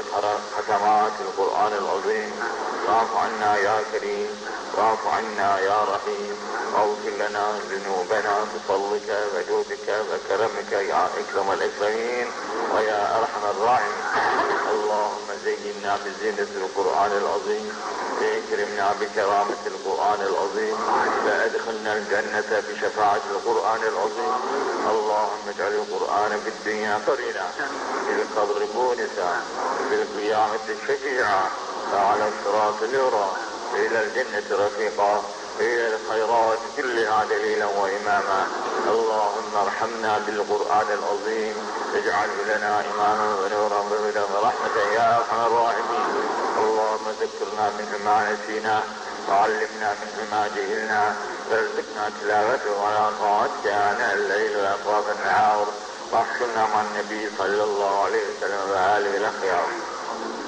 [0.58, 2.32] ختمات القرآن العظيم.
[2.88, 4.32] واعف عنا يا كريم
[4.78, 6.36] واعف عنا يا رحيم.
[6.74, 12.28] واغفر لنا ذنوبنا بفضلك وجودك وكرمك يا أكرم الأكرمين.
[12.76, 14.04] ويا أرحم الراحمين.
[14.72, 15.98] اللهم زينا
[16.40, 17.72] بزينة القرآن العظيم
[18.22, 20.78] واكرمنا بكرامة القرآن العظيم
[21.26, 24.34] وادخلنا الجنة بشفاعة القرآن العظيم.
[24.90, 27.52] اللهم اجعل القرآن في الدنيا قرينا
[28.08, 29.42] في القبر بونسا
[29.90, 31.44] في القيامة شفيعا
[31.94, 33.32] وعلى الصراط نورا
[33.76, 35.24] إلى الجنة رفيقا.
[35.60, 38.48] إلى الخيرات كلها دليلا وإماما.
[38.88, 41.56] اللهم ارحمنا بالقرآن العظيم.
[41.96, 46.30] اجعله لنا إيمانا ونورا وهدى ورحمة يا أرحم الراحمين.
[46.58, 48.84] اللهم ذكرنا منه ما نسينا.
[49.30, 51.16] وعلمنا منه ما جهلنا.
[51.52, 53.68] وارزقنا تلاوته ولا طاعتك.
[53.68, 55.68] آناء الليل وأطراف النهار.
[56.12, 59.68] واحشرنا مع النبي صلى الله عليه وسلم وآله الأخيار.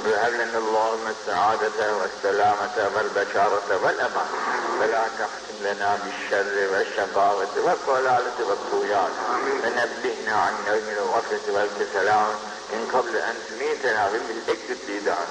[0.05, 4.29] وهب اللهم السعادة والسلامة والبشارة والأمان.
[4.79, 9.11] فلا تختم لنا بالشر والشقاوة والضلالة والطغيان.
[9.63, 12.33] ونبهنا عن نوم الغفلة والكسلان.
[12.73, 15.27] من قبل أن تميتنا بالإكل الديدان.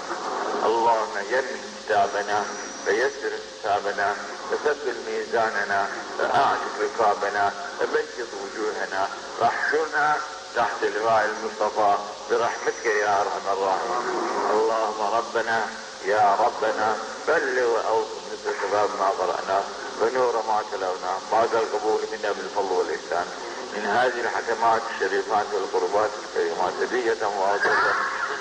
[0.64, 2.45] اللهم يمن كتابنا
[2.87, 4.14] ويسر حسابنا
[4.53, 5.87] وثبت ميزاننا
[6.18, 9.09] وأعتق رقابنا وبيض وجوهنا.
[9.41, 10.16] واحشرنا
[10.57, 12.20] تحت لواء المصطفى.
[12.31, 14.05] برحمتك يا أرحم الراحمين.
[14.51, 15.66] اللهم ربنا
[16.05, 16.97] يا ربنا
[17.28, 19.64] بلغ اوصف مثل شباب ما قرأنا.
[20.03, 21.12] ونور ما تلونا.
[21.33, 23.26] بعد القبول منا بالفضل والإحسان.
[23.74, 27.95] من هذه الحكمات الشريفات والقربات الكريمات هدية واصلة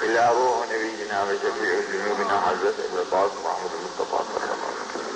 [0.03, 5.09] إلى روح نبينا وشفيع ذنوبنا حضرة ابن القاسم محمد المصطفى صلى الله عليه وسلم.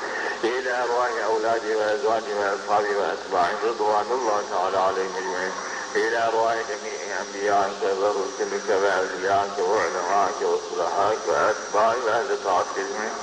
[0.44, 5.54] إلى أرواح أولادي وأزواجي وأصحابي وأتباعي رضوان الله تعالى عليهم أجمعين.
[5.96, 13.14] إلى أرواح جميع أنبيائك ورسلك وأوليائك وعلمائك وصلحائك وأتباعي وأهل أجمعين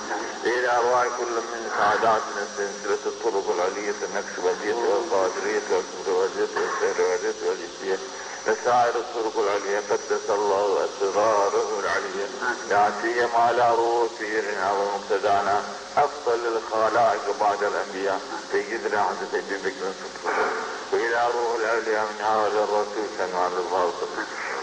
[0.45, 7.99] إلى أرواح كل من سعاداتنا سلسلة الطرق العلية النكشبندية والقادرية والكبروزية والسهروزية والجسية
[8.48, 12.28] وسائر الطرق العليا قدس الله اسراره العليا
[12.70, 15.64] لا سيما على رؤوس سيرنا ومقتدانا
[15.98, 18.20] افضل الخلائق بعد الانبياء
[18.52, 20.54] سيدنا حضرت ابي بكر الصديق
[20.94, 24.08] والى روح الاولياء من هذا الرسول سلمان الفاصل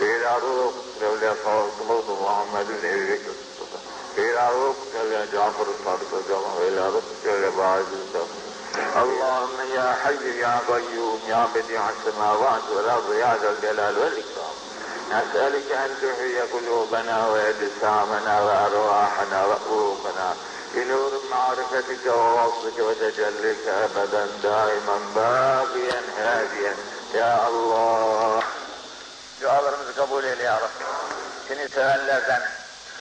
[0.01, 3.81] والى روح الاولياء صلى محمد بن ابي بكر الصديق
[4.19, 8.46] والى روح الاولياء جعفر الصادق الجمع والى روح الاولياء باعث الصديق
[9.04, 14.56] اللهم يا حي يا قيوم يا بديع السماوات والأرض يا ذا الجلال والإكرام.
[15.12, 20.36] نسألك أن تحيي قلوبنا وأجسامنا وأرواحنا وقلوبنا
[20.74, 26.74] بنور معرفتك ووصفك وتجليك ابدا دائما باقيا هاديا.
[27.14, 28.44] يا الله.
[29.42, 30.84] Dualarımızı kabul eyle ya Rabbi.
[31.48, 32.42] Seni sevenlerden,